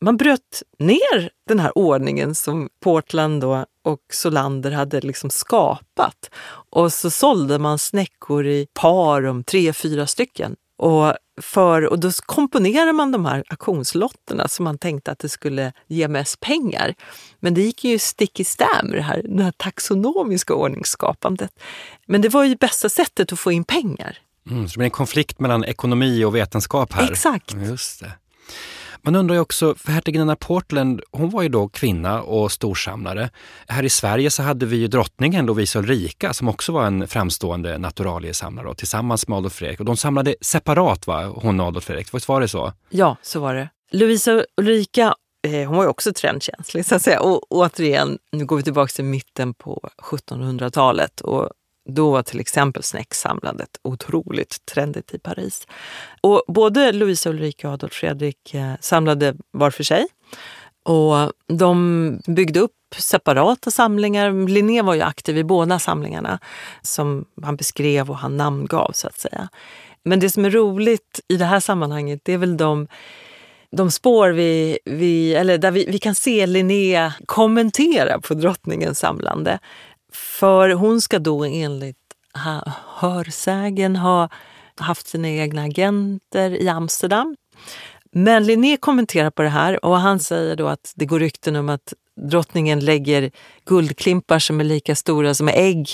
man 0.00 0.16
bröt 0.16 0.62
ner 0.78 1.30
den 1.48 1.60
här 1.60 1.78
ordningen 1.78 2.34
som 2.34 2.68
Portland 2.80 3.40
då 3.40 3.66
och 3.84 4.00
Solander 4.12 4.70
hade 4.70 5.00
liksom 5.00 5.30
skapat. 5.30 6.30
Och 6.70 6.92
så 6.92 7.10
sålde 7.10 7.58
man 7.58 7.78
snäckor 7.78 8.46
i 8.46 8.66
par 8.72 9.26
om 9.26 9.44
tre, 9.44 9.72
fyra 9.72 10.06
stycken 10.06 10.56
Och, 10.76 11.14
för, 11.42 11.86
och 11.86 11.98
då 11.98 12.10
komponerar 12.26 12.92
man 12.92 13.12
de 13.12 13.24
här 13.24 13.44
auktionslotterna 13.48 14.48
som 14.48 14.64
man 14.64 14.78
tänkte 14.78 15.12
att 15.12 15.18
det 15.18 15.28
skulle 15.28 15.72
ge 15.86 16.08
mest 16.08 16.40
pengar. 16.40 16.94
Men 17.40 17.54
det 17.54 17.62
gick 17.62 17.84
ju 17.84 17.98
stick 17.98 18.40
i 18.40 18.44
stäv 18.44 18.84
med 18.84 18.98
det 18.98 19.02
här, 19.02 19.22
det 19.28 19.42
här 19.42 19.52
taxonomiska 19.56 20.54
ordningsskapandet. 20.54 21.50
Men 22.06 22.22
det 22.22 22.28
var 22.28 22.44
ju 22.44 22.56
bästa 22.56 22.88
sättet 22.88 23.32
att 23.32 23.38
få 23.38 23.52
in 23.52 23.64
pengar. 23.64 24.18
Mm, 24.50 24.68
så 24.68 24.72
det 24.72 24.78
blir 24.78 24.84
en 24.84 24.90
konflikt 24.90 25.38
mellan 25.38 25.64
ekonomi 25.64 26.24
och 26.24 26.34
vetenskap 26.34 26.92
här? 26.92 27.10
Exakt. 27.10 27.54
Just 27.54 28.00
det. 28.00 28.12
Man 29.06 29.16
undrar 29.16 29.34
ju 29.34 29.40
också, 29.40 29.74
för 29.74 29.92
hertiginnan 29.92 30.36
Portland, 30.36 31.00
hon 31.10 31.30
var 31.30 31.42
ju 31.42 31.48
då 31.48 31.68
kvinna 31.68 32.22
och 32.22 32.52
storsamlare. 32.52 33.30
Här 33.68 33.82
i 33.82 33.90
Sverige 33.90 34.30
så 34.30 34.42
hade 34.42 34.66
vi 34.66 34.76
ju 34.76 34.86
drottningen 34.86 35.46
Lovisa 35.46 35.78
Ulrika 35.78 36.32
som 36.32 36.48
också 36.48 36.72
var 36.72 36.86
en 36.86 37.08
framstående 37.08 37.78
naturaliesamlare 37.78 38.74
tillsammans 38.74 39.28
med 39.28 39.38
Adolf 39.38 39.52
Fredrik. 39.52 39.80
Och 39.80 39.86
de 39.86 39.96
samlade 39.96 40.34
separat, 40.40 41.06
va? 41.06 41.32
hon 41.36 41.60
och 41.60 41.66
Adolf 41.66 41.84
Fredrik. 41.84 42.28
Var 42.28 42.40
det 42.40 42.48
så? 42.48 42.72
Ja, 42.90 43.16
så 43.22 43.40
var 43.40 43.54
det. 43.54 43.68
Lovisa 43.92 44.44
Ulrika 44.56 45.14
eh, 45.46 45.68
hon 45.68 45.76
var 45.76 45.84
ju 45.84 45.90
också 45.90 46.12
trendkänslig 46.12 46.86
så 46.86 46.94
att 46.94 47.02
säga. 47.02 47.20
Och 47.20 47.52
återigen, 47.52 48.18
nu 48.32 48.46
går 48.46 48.56
vi 48.56 48.62
tillbaka 48.62 48.90
till 48.90 49.04
mitten 49.04 49.54
på 49.54 49.90
1700-talet 50.02 51.20
och 51.20 51.50
då 51.84 52.10
var 52.10 52.22
till 52.22 52.40
exempel 52.40 52.82
snäcksamlandet 52.82 53.70
otroligt 53.82 54.66
trendigt 54.66 55.14
i 55.14 55.18
Paris. 55.18 55.66
Och 56.20 56.42
både 56.48 56.92
Louise 56.92 57.30
Ulrika 57.30 57.68
och 57.68 57.74
Adolf 57.74 57.92
Fredrik 57.92 58.54
eh, 58.54 58.72
samlade 58.80 59.36
var 59.50 59.70
för 59.70 59.84
sig. 59.84 60.06
Och 60.82 61.32
de 61.58 62.20
byggde 62.26 62.60
upp 62.60 62.72
separata 62.96 63.70
samlingar. 63.70 64.48
Linné 64.48 64.82
var 64.82 64.94
ju 64.94 65.02
aktiv 65.02 65.38
i 65.38 65.44
båda 65.44 65.78
samlingarna 65.78 66.38
som 66.82 67.24
han 67.42 67.56
beskrev 67.56 68.10
och 68.10 68.18
han 68.18 68.36
namngav 68.36 68.90
så 68.94 69.06
att 69.08 69.18
säga. 69.18 69.48
Men 70.04 70.20
det 70.20 70.30
som 70.30 70.44
är 70.44 70.50
roligt 70.50 71.20
i 71.28 71.36
det 71.36 71.44
här 71.44 71.60
sammanhanget 71.60 72.20
det 72.24 72.32
är 72.32 72.38
väl 72.38 72.56
de 72.56 72.88
de 73.76 73.90
spår 73.90 74.28
vi, 74.28 74.78
vi, 74.84 75.34
eller 75.34 75.58
där 75.58 75.70
vi, 75.70 75.86
vi 75.88 75.98
kan 75.98 76.14
se 76.14 76.46
Linné 76.46 77.12
kommentera 77.26 78.20
på 78.20 78.34
drottningens 78.34 78.98
samlande. 78.98 79.58
För 80.14 80.70
hon 80.70 81.00
ska 81.00 81.18
då 81.18 81.44
enligt 81.44 81.96
hörsägen 83.00 83.96
ha 83.96 84.28
haft 84.76 85.06
sina 85.06 85.28
egna 85.28 85.62
agenter 85.62 86.50
i 86.50 86.68
Amsterdam. 86.68 87.36
Men 88.12 88.44
Linné 88.44 88.76
kommenterar 88.76 89.30
på 89.30 89.42
det 89.42 89.48
här 89.48 89.84
och 89.84 89.96
han 89.98 90.20
säger 90.20 90.56
då 90.56 90.68
att 90.68 90.92
det 90.96 91.06
går 91.06 91.20
rykten 91.20 91.56
om 91.56 91.68
att 91.68 91.92
drottningen 92.16 92.80
lägger 92.80 93.30
guldklimpar 93.64 94.38
som 94.38 94.60
är 94.60 94.64
lika 94.64 94.94
stora 94.94 95.34
som 95.34 95.48
ägg 95.48 95.88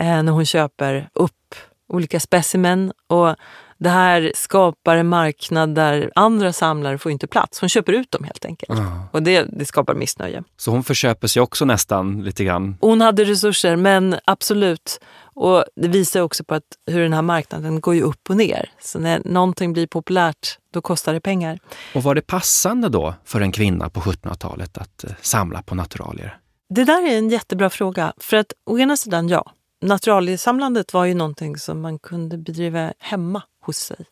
eh, 0.00 0.22
när 0.22 0.32
hon 0.32 0.46
köper 0.46 1.08
upp 1.12 1.54
olika 1.88 2.20
specimen. 2.20 2.92
Och 3.06 3.36
det 3.80 3.90
här 3.90 4.32
skapar 4.34 4.96
en 4.96 5.08
marknad 5.08 5.74
där 5.74 6.10
andra 6.14 6.52
samlare 6.52 6.98
får 6.98 7.12
inte 7.12 7.26
plats. 7.26 7.60
Hon 7.60 7.68
köper 7.68 7.92
ut 7.92 8.10
dem 8.10 8.24
helt 8.24 8.44
enkelt. 8.44 8.78
Mm. 8.78 8.92
Och 9.12 9.22
det, 9.22 9.42
det 9.42 9.64
skapar 9.64 9.94
missnöje. 9.94 10.42
Så 10.56 10.70
hon 10.70 10.84
förköper 10.84 11.28
sig 11.28 11.42
också 11.42 11.64
nästan 11.64 12.22
lite 12.22 12.44
grann? 12.44 12.76
Hon 12.80 13.00
hade 13.00 13.24
resurser, 13.24 13.76
men 13.76 14.16
absolut. 14.24 15.00
Och 15.34 15.64
det 15.76 15.88
visar 15.88 16.20
också 16.20 16.44
på 16.44 16.54
att 16.54 16.64
hur 16.86 17.00
den 17.00 17.12
här 17.12 17.22
marknaden 17.22 17.80
går 17.80 17.94
ju 17.94 18.02
upp 18.02 18.30
och 18.30 18.36
ner. 18.36 18.70
Så 18.80 18.98
när 18.98 19.22
någonting 19.24 19.72
blir 19.72 19.86
populärt, 19.86 20.58
då 20.72 20.80
kostar 20.80 21.12
det 21.12 21.20
pengar. 21.20 21.58
Och 21.94 22.02
var 22.02 22.14
det 22.14 22.22
passande 22.22 22.88
då 22.88 23.14
för 23.24 23.40
en 23.40 23.52
kvinna 23.52 23.90
på 23.90 24.00
1700-talet 24.00 24.78
att 24.78 25.04
eh, 25.04 25.10
samla 25.20 25.62
på 25.62 25.74
naturalier? 25.74 26.38
Det 26.68 26.84
där 26.84 27.08
är 27.08 27.18
en 27.18 27.28
jättebra 27.28 27.70
fråga. 27.70 28.12
För 28.18 28.36
att 28.36 28.52
å 28.66 28.78
ena 28.78 28.96
sidan 28.96 29.28
ja, 29.28 29.52
naturaliesamlandet 29.82 30.92
var 30.92 31.04
ju 31.04 31.14
någonting 31.14 31.56
som 31.56 31.80
man 31.80 31.98
kunde 31.98 32.38
bedriva 32.38 32.92
hemma 32.98 33.42
hos 33.60 33.76
sig. 33.76 34.06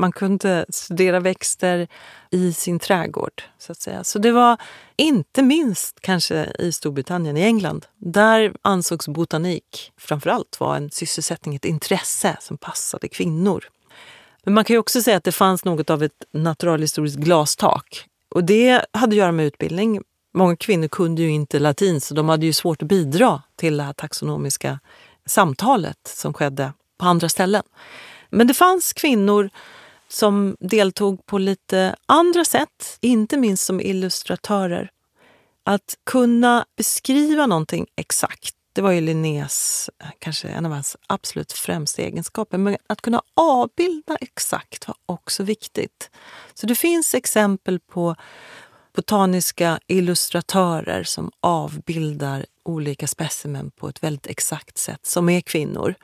Man 0.00 0.12
kunde 0.12 0.66
studera 0.68 1.20
växter 1.20 1.88
i 2.30 2.52
sin 2.52 2.78
trädgård. 2.78 3.42
Så 3.58 3.72
att 3.72 3.80
säga. 3.80 4.04
Så 4.04 4.18
det 4.18 4.32
var 4.32 4.56
inte 4.96 5.42
minst 5.42 6.00
kanske 6.00 6.52
i 6.58 6.72
Storbritannien, 6.72 7.36
i 7.36 7.42
England. 7.42 7.86
Där 7.96 8.52
ansågs 8.62 9.08
botanik 9.08 9.92
framförallt 9.96 10.60
vara 10.60 10.76
en 10.76 10.90
sysselsättning, 10.90 11.54
ett 11.54 11.64
intresse 11.64 12.36
som 12.40 12.58
passade 12.58 13.08
kvinnor. 13.08 13.64
Men 14.44 14.54
man 14.54 14.64
kan 14.64 14.74
ju 14.74 14.80
också 14.80 15.02
säga 15.02 15.16
att 15.16 15.24
det 15.24 15.32
fanns 15.32 15.64
något 15.64 15.90
av 15.90 16.02
ett 16.02 16.24
naturalhistoriskt 16.32 17.18
glastak. 17.18 18.04
Och 18.34 18.44
det 18.44 18.84
hade 18.92 19.12
att 19.12 19.16
göra 19.18 19.32
med 19.32 19.46
utbildning. 19.46 20.02
Många 20.34 20.56
kvinnor 20.56 20.88
kunde 20.88 21.22
ju 21.22 21.30
inte 21.30 21.58
latin 21.58 22.00
så 22.00 22.14
de 22.14 22.28
hade 22.28 22.46
ju 22.46 22.52
svårt 22.52 22.82
att 22.82 22.88
bidra 22.88 23.42
till 23.56 23.76
det 23.76 23.82
här 23.82 23.92
taxonomiska 23.92 24.78
samtalet 25.26 25.98
som 26.04 26.34
skedde 26.34 26.72
på 26.98 27.06
andra 27.06 27.28
ställen. 27.28 27.62
Men 28.30 28.46
det 28.46 28.54
fanns 28.54 28.92
kvinnor 28.92 29.50
som 30.08 30.56
deltog 30.60 31.26
på 31.26 31.38
lite 31.38 31.96
andra 32.06 32.44
sätt, 32.44 32.98
inte 33.00 33.36
minst 33.36 33.66
som 33.66 33.80
illustratörer. 33.80 34.90
Att 35.64 35.98
kunna 36.04 36.66
beskriva 36.76 37.46
någonting 37.46 37.86
exakt, 37.96 38.54
det 38.72 38.82
var 38.82 38.92
ju 38.92 39.00
Linnés, 39.00 39.90
eh, 40.02 40.06
kanske 40.18 40.48
en 40.48 40.66
av 40.66 40.72
hans 40.72 40.96
absolut 41.06 41.52
främsta 41.52 42.02
egenskaper. 42.02 42.58
Men 42.58 42.76
att 42.86 43.00
kunna 43.00 43.22
avbilda 43.34 44.16
exakt 44.20 44.88
var 44.88 44.96
också 45.06 45.42
viktigt. 45.42 46.10
Så 46.54 46.66
det 46.66 46.74
finns 46.74 47.14
exempel 47.14 47.80
på 47.80 48.16
botaniska 48.94 49.80
illustratörer 49.86 51.02
som 51.02 51.30
avbildar 51.40 52.46
olika 52.62 53.06
specimen 53.06 53.70
på 53.70 53.88
ett 53.88 54.02
väldigt 54.02 54.26
exakt 54.26 54.78
sätt, 54.78 55.06
som 55.06 55.28
är 55.28 55.40
kvinnor. 55.40 55.94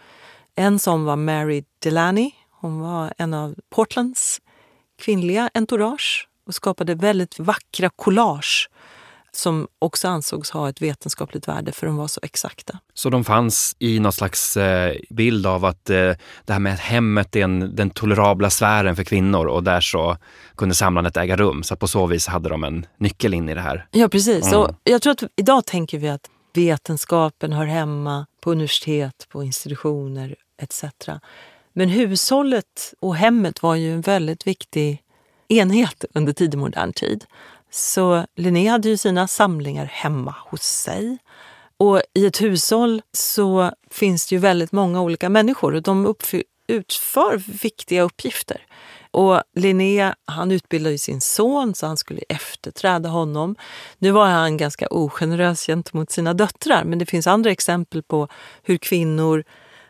En 0.56 0.78
som 0.78 1.04
var 1.04 1.16
Mary 1.16 1.64
Delany. 1.78 2.30
Hon 2.50 2.80
var 2.80 3.12
en 3.18 3.34
av 3.34 3.54
Portlands 3.70 4.40
kvinnliga 4.98 5.50
entourage 5.54 6.28
och 6.46 6.54
skapade 6.54 6.94
väldigt 6.94 7.38
vackra 7.38 7.90
collage 7.96 8.70
som 9.32 9.68
också 9.78 10.08
ansågs 10.08 10.50
ha 10.50 10.68
ett 10.68 10.82
vetenskapligt 10.82 11.48
värde 11.48 11.72
för 11.72 11.86
de 11.86 11.96
var 11.96 12.08
så 12.08 12.20
exakta. 12.22 12.78
Så 12.94 13.10
de 13.10 13.24
fanns 13.24 13.76
i 13.78 14.00
någon 14.00 14.12
slags 14.12 14.56
eh, 14.56 14.96
bild 15.10 15.46
av 15.46 15.64
att 15.64 15.90
eh, 15.90 16.12
det 16.44 16.52
här 16.52 16.58
med 16.58 16.78
hemmet 16.78 17.36
är 17.36 17.44
en, 17.44 17.76
den 17.76 17.90
tolerabla 17.90 18.50
sfären 18.50 18.96
för 18.96 19.04
kvinnor 19.04 19.46
och 19.46 19.62
där 19.62 19.80
så 19.80 20.16
kunde 20.56 20.74
samlandet 20.74 21.16
äga 21.16 21.36
rum. 21.36 21.62
Så 21.62 21.76
på 21.76 21.88
så 21.88 22.06
vis 22.06 22.26
hade 22.26 22.48
de 22.48 22.64
en 22.64 22.86
nyckel 22.98 23.34
in 23.34 23.48
i 23.48 23.54
det 23.54 23.60
här. 23.60 23.86
Ja 23.90 24.08
precis. 24.08 24.46
Mm. 24.46 24.60
Och 24.60 24.70
jag 24.84 25.02
tror 25.02 25.12
att 25.12 25.22
idag 25.36 25.66
tänker 25.66 25.98
vi 25.98 26.08
att 26.08 26.30
vetenskapen 26.54 27.52
hör 27.52 27.66
hemma 27.66 28.26
på 28.40 28.52
universitet, 28.52 29.26
på 29.28 29.42
institutioner 29.42 30.36
etc. 30.64 30.85
Men 31.72 31.88
hushållet 31.88 32.94
och 33.00 33.16
hemmet 33.16 33.62
var 33.62 33.74
ju 33.74 33.92
en 33.92 34.00
väldigt 34.00 34.46
viktig 34.46 35.03
enhet 35.48 36.05
under 36.14 36.33
tidig 36.33 36.59
modern 36.59 36.92
tid. 36.92 37.24
Så 37.70 38.27
Linné 38.37 38.68
hade 38.68 38.88
ju 38.88 38.96
sina 38.96 39.29
samlingar 39.29 39.85
hemma 39.85 40.35
hos 40.38 40.62
sig. 40.62 41.18
Och 41.77 42.03
i 42.14 42.27
ett 42.27 42.42
hushåll 42.42 43.03
så 43.12 43.70
finns 43.90 44.27
det 44.27 44.35
ju 44.35 44.38
väldigt 44.38 44.72
många 44.72 45.03
olika 45.03 45.29
människor 45.29 45.74
och 45.74 45.83
de 45.83 46.14
utför 46.66 47.37
viktiga 47.62 48.03
uppgifter. 48.03 48.66
Och 49.11 49.42
Linné 49.55 50.14
han 50.24 50.50
utbildade 50.50 50.98
sin 50.98 51.20
son 51.20 51.74
så 51.74 51.87
han 51.87 51.96
skulle 51.96 52.20
efterträda 52.29 53.09
honom. 53.09 53.57
Nu 53.98 54.11
var 54.11 54.27
han 54.27 54.57
ganska 54.57 54.87
ogenerös 54.90 55.66
gentemot 55.66 56.11
sina 56.11 56.35
döttrar 56.35 56.85
men 56.85 56.98
det 56.98 57.07
finns 57.07 57.27
andra 57.27 57.50
exempel 57.50 58.03
på 58.03 58.29
hur 58.62 58.77
kvinnor 58.77 59.44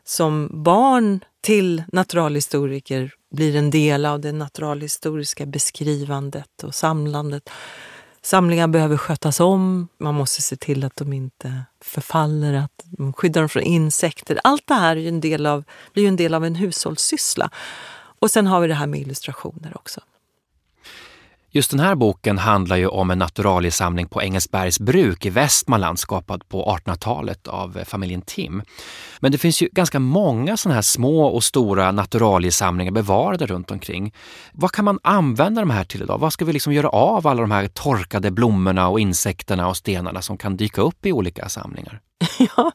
som 0.04 0.50
barn 0.52 1.20
till 1.40 1.82
naturalhistoriker 1.92 3.14
blir 3.30 3.56
en 3.56 3.70
del 3.70 4.06
av 4.06 4.20
det 4.20 4.32
naturalhistoriska 4.32 5.46
beskrivandet 5.46 6.62
och 6.62 6.74
samlandet. 6.74 7.50
Samlingar 8.22 8.68
behöver 8.68 8.96
skötas 8.96 9.40
om, 9.40 9.88
man 9.98 10.14
måste 10.14 10.42
se 10.42 10.56
till 10.56 10.84
att 10.84 10.96
de 10.96 11.12
inte 11.12 11.62
förfaller, 11.80 12.54
att 12.54 12.84
man 12.98 13.12
skyddar 13.12 13.40
dem 13.40 13.48
från 13.48 13.62
insekter. 13.62 14.40
Allt 14.44 14.66
det 14.66 14.74
här 14.74 14.96
är 14.96 15.08
en 15.08 15.20
del 15.20 15.46
av, 15.46 15.64
blir 15.92 16.02
ju 16.02 16.08
en 16.08 16.16
del 16.16 16.34
av 16.34 16.44
en 16.44 16.54
hushållssyssla. 16.54 17.50
Och 18.18 18.30
sen 18.30 18.46
har 18.46 18.60
vi 18.60 18.68
det 18.68 18.74
här 18.74 18.86
med 18.86 19.00
illustrationer 19.00 19.72
också. 19.74 20.00
Just 21.56 21.70
den 21.70 21.80
här 21.80 21.94
boken 21.94 22.38
handlar 22.38 22.76
ju 22.76 22.86
om 22.86 23.10
en 23.10 23.18
naturaliesamling 23.18 24.08
på 24.08 24.22
Engelsbergs 24.22 24.80
bruk 24.80 25.26
i 25.26 25.30
Västmanland 25.30 25.98
skapad 25.98 26.48
på 26.48 26.78
1800-talet 26.84 27.48
av 27.48 27.78
eh, 27.78 27.84
familjen 27.84 28.22
Tim. 28.22 28.62
Men 29.20 29.32
det 29.32 29.38
finns 29.38 29.62
ju 29.62 29.68
ganska 29.72 29.98
många 29.98 30.56
sådana 30.56 30.74
här 30.74 30.82
små 30.82 31.26
och 31.26 31.44
stora 31.44 31.92
naturaliesamlingar 31.92 32.92
bevarade 32.92 33.46
runt 33.46 33.70
omkring. 33.70 34.14
Vad 34.52 34.72
kan 34.72 34.84
man 34.84 34.98
använda 35.02 35.60
de 35.60 35.70
här 35.70 35.84
till 35.84 36.02
idag? 36.02 36.18
Vad 36.18 36.32
ska 36.32 36.44
vi 36.44 36.52
liksom 36.52 36.72
göra 36.72 36.88
av 36.88 37.26
alla 37.26 37.40
de 37.40 37.50
här 37.50 37.68
torkade 37.68 38.30
blommorna 38.30 38.88
och 38.88 39.00
insekterna 39.00 39.68
och 39.68 39.76
stenarna 39.76 40.22
som 40.22 40.36
kan 40.36 40.56
dyka 40.56 40.80
upp 40.80 41.06
i 41.06 41.12
olika 41.12 41.48
samlingar? 41.48 42.00
Ja, 42.56 42.72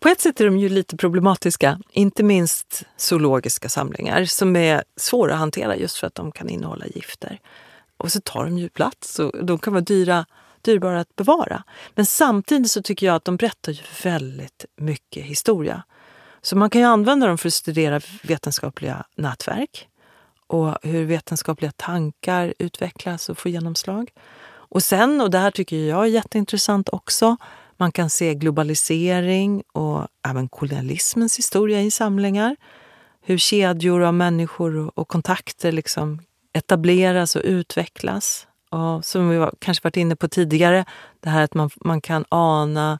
på 0.00 0.08
ett 0.08 0.20
sätt 0.20 0.40
är 0.40 0.44
de 0.44 0.58
ju 0.58 0.68
lite 0.68 0.96
problematiska. 0.96 1.78
Inte 1.92 2.22
minst 2.22 2.82
zoologiska 2.96 3.68
samlingar 3.68 4.24
som 4.24 4.56
är 4.56 4.84
svåra 4.96 5.32
att 5.32 5.38
hantera 5.38 5.76
just 5.76 5.96
för 5.96 6.06
att 6.06 6.14
de 6.14 6.32
kan 6.32 6.48
innehålla 6.48 6.86
gifter. 6.86 7.38
Och 8.00 8.12
så 8.12 8.20
tar 8.20 8.44
de 8.44 8.58
ju 8.58 8.68
plats 8.68 9.18
och 9.18 9.44
de 9.44 9.58
kan 9.58 9.72
vara 9.72 9.84
dyra, 9.84 10.26
dyrbara 10.60 11.00
att 11.00 11.16
bevara. 11.16 11.62
Men 11.94 12.06
samtidigt 12.06 12.70
så 12.70 12.82
tycker 12.82 13.06
jag 13.06 13.16
att 13.16 13.24
de 13.24 13.36
berättar 13.36 13.72
ju 13.72 13.82
väldigt 14.02 14.64
mycket 14.76 15.24
historia. 15.24 15.82
Så 16.42 16.56
man 16.56 16.70
kan 16.70 16.80
ju 16.80 16.86
använda 16.86 17.26
dem 17.26 17.38
för 17.38 17.48
att 17.48 17.54
studera 17.54 18.00
vetenskapliga 18.22 19.04
nätverk. 19.16 19.86
och 20.46 20.78
hur 20.82 21.04
vetenskapliga 21.04 21.72
tankar 21.76 22.54
utvecklas 22.58 23.28
och 23.28 23.38
får 23.38 23.50
genomslag. 23.50 24.10
Och 24.50 24.82
sen, 24.82 25.20
och 25.20 25.30
det 25.30 25.38
här 25.38 25.50
tycker 25.50 25.76
jag 25.76 26.02
är 26.02 26.08
jätteintressant 26.08 26.88
också, 26.88 27.36
man 27.76 27.92
kan 27.92 28.10
se 28.10 28.34
globalisering 28.34 29.62
och 29.72 30.08
även 30.28 30.48
kolonialismens 30.48 31.38
historia 31.38 31.82
i 31.82 31.90
samlingar. 31.90 32.56
Hur 33.22 33.38
kedjor 33.38 34.02
av 34.02 34.14
människor 34.14 34.98
och 34.98 35.08
kontakter 35.08 35.72
liksom 35.72 36.22
etableras 36.52 37.36
och 37.36 37.42
utvecklas. 37.44 38.46
Och 38.70 39.04
som 39.04 39.28
vi 39.28 39.36
var, 39.36 39.54
kanske 39.58 39.84
varit 39.84 39.96
inne 39.96 40.16
på 40.16 40.28
tidigare, 40.28 40.84
det 41.20 41.30
här 41.30 41.42
att 41.42 41.54
man, 41.54 41.70
man 41.76 42.00
kan 42.00 42.24
ana 42.28 42.98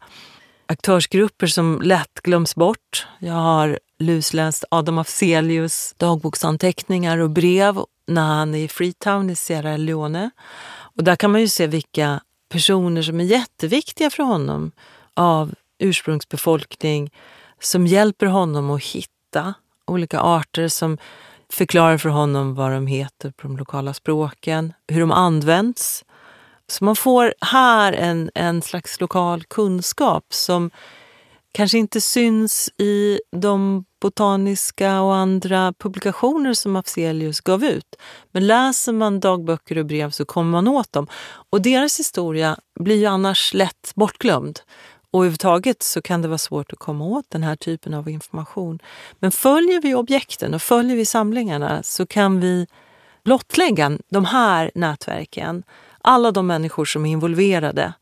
aktörsgrupper 0.67 1.47
som 1.47 1.81
lätt 1.83 2.21
glöms 2.23 2.55
bort. 2.55 3.07
Jag 3.19 3.35
har 3.35 3.79
lusläst 3.99 4.65
Adam 4.71 4.99
Afzelius 4.99 5.95
dagboksanteckningar 5.97 7.19
och 7.19 7.31
brev 7.31 7.79
när 8.07 8.27
han 8.27 8.55
är 8.55 8.59
i 8.59 8.69
Freetown 8.69 9.31
i 9.31 9.37
Sierra 9.37 9.77
Leone. 9.77 10.31
Och 10.71 11.05
där 11.05 11.17
kan 11.17 11.31
man 11.31 11.41
ju 11.41 11.49
se 11.49 11.67
vilka 11.67 12.21
personer 12.49 13.03
som 13.03 13.21
är 13.21 13.25
jätteviktiga 13.25 14.11
för 14.11 14.23
honom 14.23 14.73
av 15.15 15.55
ursprungsbefolkning 15.79 17.11
som 17.61 17.87
hjälper 17.87 18.27
honom 18.27 18.71
att 18.71 18.85
hitta 18.85 19.55
olika 19.87 20.21
arter 20.21 20.69
som 20.69 20.99
förklarar 21.53 21.99
för 21.99 22.09
honom 22.09 22.55
vad 22.55 22.73
de 22.73 22.87
heter 22.87 23.31
på 23.31 23.47
de 23.47 23.57
lokala 23.57 23.95
språken, 23.95 24.73
hur 24.89 25.01
de 25.01 25.13
används. 25.13 26.05
Så 26.67 26.85
man 26.85 26.97
får 26.97 27.35
här 27.41 27.93
en, 27.93 28.31
en 28.35 28.63
slags 28.63 29.01
lokal 29.01 29.45
kunskap 29.45 30.25
som 30.29 30.71
kanske 31.53 31.79
inte 31.79 32.01
syns 32.01 32.71
i 32.79 33.21
de 33.33 33.85
botaniska 34.01 35.01
och 35.01 35.15
andra 35.15 35.73
publikationer 35.79 36.55
som 36.55 36.77
Afzelius 36.77 37.41
gav 37.41 37.65
ut. 37.65 37.97
Men 38.33 38.47
läser 38.47 38.93
man 38.93 39.21
dagböcker 39.21 39.79
och 39.79 39.87
brev 39.87 40.11
så 40.11 40.25
kommer 40.25 40.51
man 40.51 40.69
åt 40.69 40.93
dem. 40.93 41.07
Och 41.51 41.63
deras 41.63 41.99
historia 41.99 42.57
blir 42.81 42.97
ju 42.97 43.07
annars 43.07 43.55
lätt 43.55 43.93
bortglömd. 43.95 44.61
Och 45.11 45.21
överhuvudtaget 45.21 45.83
så 45.83 46.03
kan 46.03 46.23
det 46.23 46.29
vara 46.29 46.39
svårt 46.39 46.73
att 46.73 46.79
komma 46.79 47.05
åt 47.05 47.25
den 47.29 47.43
här 47.43 47.57
typen 47.57 47.95
av 47.95 48.09
information. 48.09 48.79
Men 49.19 49.31
följer 49.31 49.83
vi 49.83 49.95
objekten 49.95 50.55
och 50.55 50.63
följer 50.63 50.97
vi 50.97 51.05
samlingarna 51.05 51.83
så 51.83 52.07
kan 52.07 52.41
vi 52.41 52.67
blottlägga 53.25 53.99
de 54.09 54.25
här 54.25 54.71
nätverken, 54.75 55.63
alla 56.01 56.31
de 56.31 56.47
människor 56.47 56.85
som 56.85 57.07
är 57.07 57.11
involverade. 57.11 57.93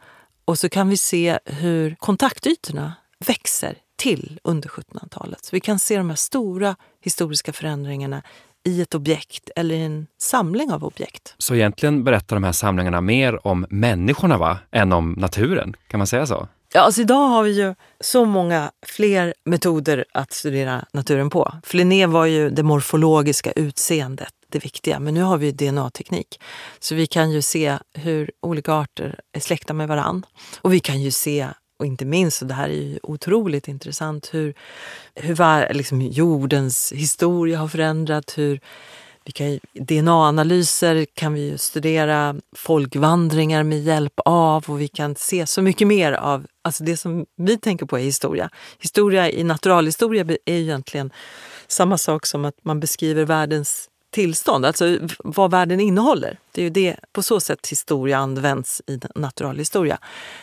Och 0.45 0.59
så 0.59 0.69
kan 0.69 0.89
vi 0.89 0.97
se 0.97 1.39
hur 1.45 1.95
kontaktytorna 1.95 2.93
växer 3.27 3.75
till 3.97 4.41
under 4.45 4.69
1700-talet. 4.69 5.45
Så 5.45 5.57
vi 5.57 5.61
kan 5.61 5.79
se 5.79 5.97
de 5.97 6.09
här 6.09 6.17
stora 6.17 6.77
historiska 7.01 7.53
förändringarna 7.53 8.23
i 8.65 8.83
ett 8.83 8.95
objekt 8.95 9.51
eller 9.57 9.75
i 9.75 9.83
en 9.83 10.07
samling 10.19 10.73
av 10.73 10.85
objekt. 10.85 11.35
Så 11.39 11.55
egentligen 11.55 12.05
berättar 12.05 12.37
de 12.37 12.45
här 12.45 12.53
samlingarna 12.53 13.01
mer 13.01 13.47
om 13.47 13.67
människorna 13.71 14.39
va? 14.39 14.59
än 14.71 14.93
om 14.93 15.13
naturen? 15.13 15.77
Kan 15.87 15.99
man 15.99 16.07
säga 16.07 16.27
så? 16.27 16.49
Ja, 16.75 16.81
alltså 16.81 17.01
idag 17.01 17.29
har 17.29 17.43
vi 17.43 17.51
ju 17.51 17.75
så 18.01 18.25
många 18.25 18.71
fler 18.87 19.35
metoder 19.45 20.05
att 20.13 20.33
studera 20.33 20.85
naturen 20.93 21.31
på. 21.31 21.53
För 21.63 21.77
Linné 21.77 22.07
var 22.07 22.27
ju 22.27 22.51
det 22.51 22.63
morfologiska 22.63 23.53
utseendet 23.53 24.33
det 24.51 24.65
viktiga, 24.65 24.99
men 25.01 25.15
nu 25.15 25.23
har 25.23 25.39
vi 25.39 25.53
DNA-teknik. 25.53 26.41
Så 26.79 26.95
vi 26.95 27.07
kan 27.07 27.31
ju 27.31 27.43
se 27.43 27.79
hur 27.95 28.31
olika 28.43 28.73
arter 28.73 29.21
är 29.33 29.41
släkta 29.41 29.73
med 29.73 29.89
varann. 29.89 30.27
Och 30.61 30.73
vi 30.73 30.81
kan 30.81 31.03
ju 31.03 31.11
se 31.11 31.49
och 31.79 31.87
inte 31.87 32.05
minst, 32.05 32.43
och 32.43 32.49
det 32.49 32.55
här 32.55 32.69
är 32.69 32.83
ju 32.83 32.99
otroligt 33.03 33.69
intressant, 33.69 34.31
hur, 34.33 34.55
hur 35.15 35.35
var, 35.35 35.69
liksom, 35.73 36.01
jordens 36.01 36.93
historia 36.93 37.59
har 37.59 37.69
förändrat, 37.69 38.39
hur 38.39 38.61
DNA-analyser 39.73 41.07
kan 41.15 41.35
vi 41.35 41.59
studera 41.59 42.37
folkvandringar 42.57 43.63
med 43.63 43.83
hjälp 43.83 44.21
av 44.25 44.65
och 44.67 44.81
vi 44.81 44.89
kan 44.89 45.15
se 45.15 45.47
så 45.47 45.63
mycket 45.63 45.87
mer 45.87 46.13
av 46.13 46.47
alltså 46.63 46.85
det 46.85 46.97
som 46.97 47.27
vi 47.37 47.59
tänker 47.59 47.87
på 47.87 47.99
är 47.99 48.03
historia. 48.03 48.51
Historia 48.79 49.31
i 49.31 49.45
naturalhistoria 49.45 50.25
är 50.45 50.55
egentligen 50.55 51.11
samma 51.67 51.99
sak 51.99 52.27
som 52.27 52.45
att 52.45 52.55
man 52.63 52.81
beskriver 52.81 53.25
världens 53.25 53.89
tillstånd, 54.11 54.67
alltså 54.67 54.99
vad 55.19 55.51
världen 55.51 55.81
innehåller. 55.81 56.39
Det 56.53 56.61
är 56.61 56.65
ju 56.65 56.71
det, 56.71 56.97
på 57.13 57.23
så 57.23 57.41
sätt 57.41 57.69
historia 57.69 58.19
används 58.19 58.83
i 58.87 59.01
naturalhistoria. 59.15 59.99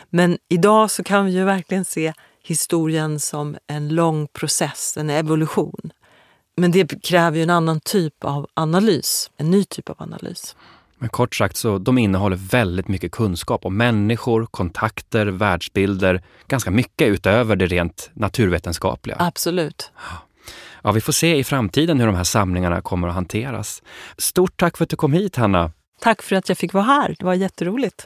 Men 0.10 0.38
idag 0.50 0.92
så 0.92 1.04
kan 1.04 1.26
vi 1.26 1.32
ju 1.32 1.44
verkligen 1.44 1.86
se 1.86 2.14
historien 2.44 3.20
som 3.20 3.58
en 3.68 3.90
lång 3.90 4.28
process, 4.28 4.98
en 4.98 5.10
evolution. 5.10 5.92
Men 6.58 6.72
det 6.72 7.04
kräver 7.04 7.38
ju 7.38 7.44
en 7.44 7.50
annan 7.50 7.80
typ 7.80 8.24
av 8.24 8.48
analys, 8.54 9.32
en 9.38 9.52
ny 9.52 9.64
typ 9.64 9.90
av 9.90 9.96
analys. 10.02 10.56
Men 10.98 11.10
kort 11.10 11.36
sagt 11.36 11.58
så 11.58 11.78
de 11.78 11.98
innehåller 11.98 12.36
väldigt 12.36 12.88
mycket 12.88 13.12
kunskap 13.12 13.66
om 13.66 13.78
människor, 13.78 14.46
kontakter, 14.46 15.26
världsbilder, 15.26 16.24
ganska 16.48 16.72
mycket 16.72 17.08
utöver 17.08 17.56
det 17.56 17.66
rent 17.66 18.10
naturvetenskapliga. 18.14 19.18
Absolut. 19.20 19.92
Ja, 20.84 20.92
vi 20.92 21.02
får 21.02 21.14
se 21.14 21.36
i 21.38 21.44
framtiden 21.44 22.00
hur 22.00 22.08
de 22.08 22.16
här 22.16 22.24
samlingarna 22.24 22.82
kommer 22.82 23.08
att 23.08 23.14
hanteras. 23.14 23.84
Stort 24.18 24.60
tack 24.60 24.78
för 24.78 24.84
att 24.84 24.90
du 24.90 24.96
kom 24.96 25.14
hit, 25.14 25.36
Hanna. 25.36 25.72
Tack 26.02 26.22
för 26.22 26.36
att 26.36 26.50
jag 26.50 26.58
fick 26.58 26.74
vara 26.74 26.84
här. 26.84 27.16
Det 27.20 27.26
var 27.26 27.34
jätteroligt. 27.34 28.06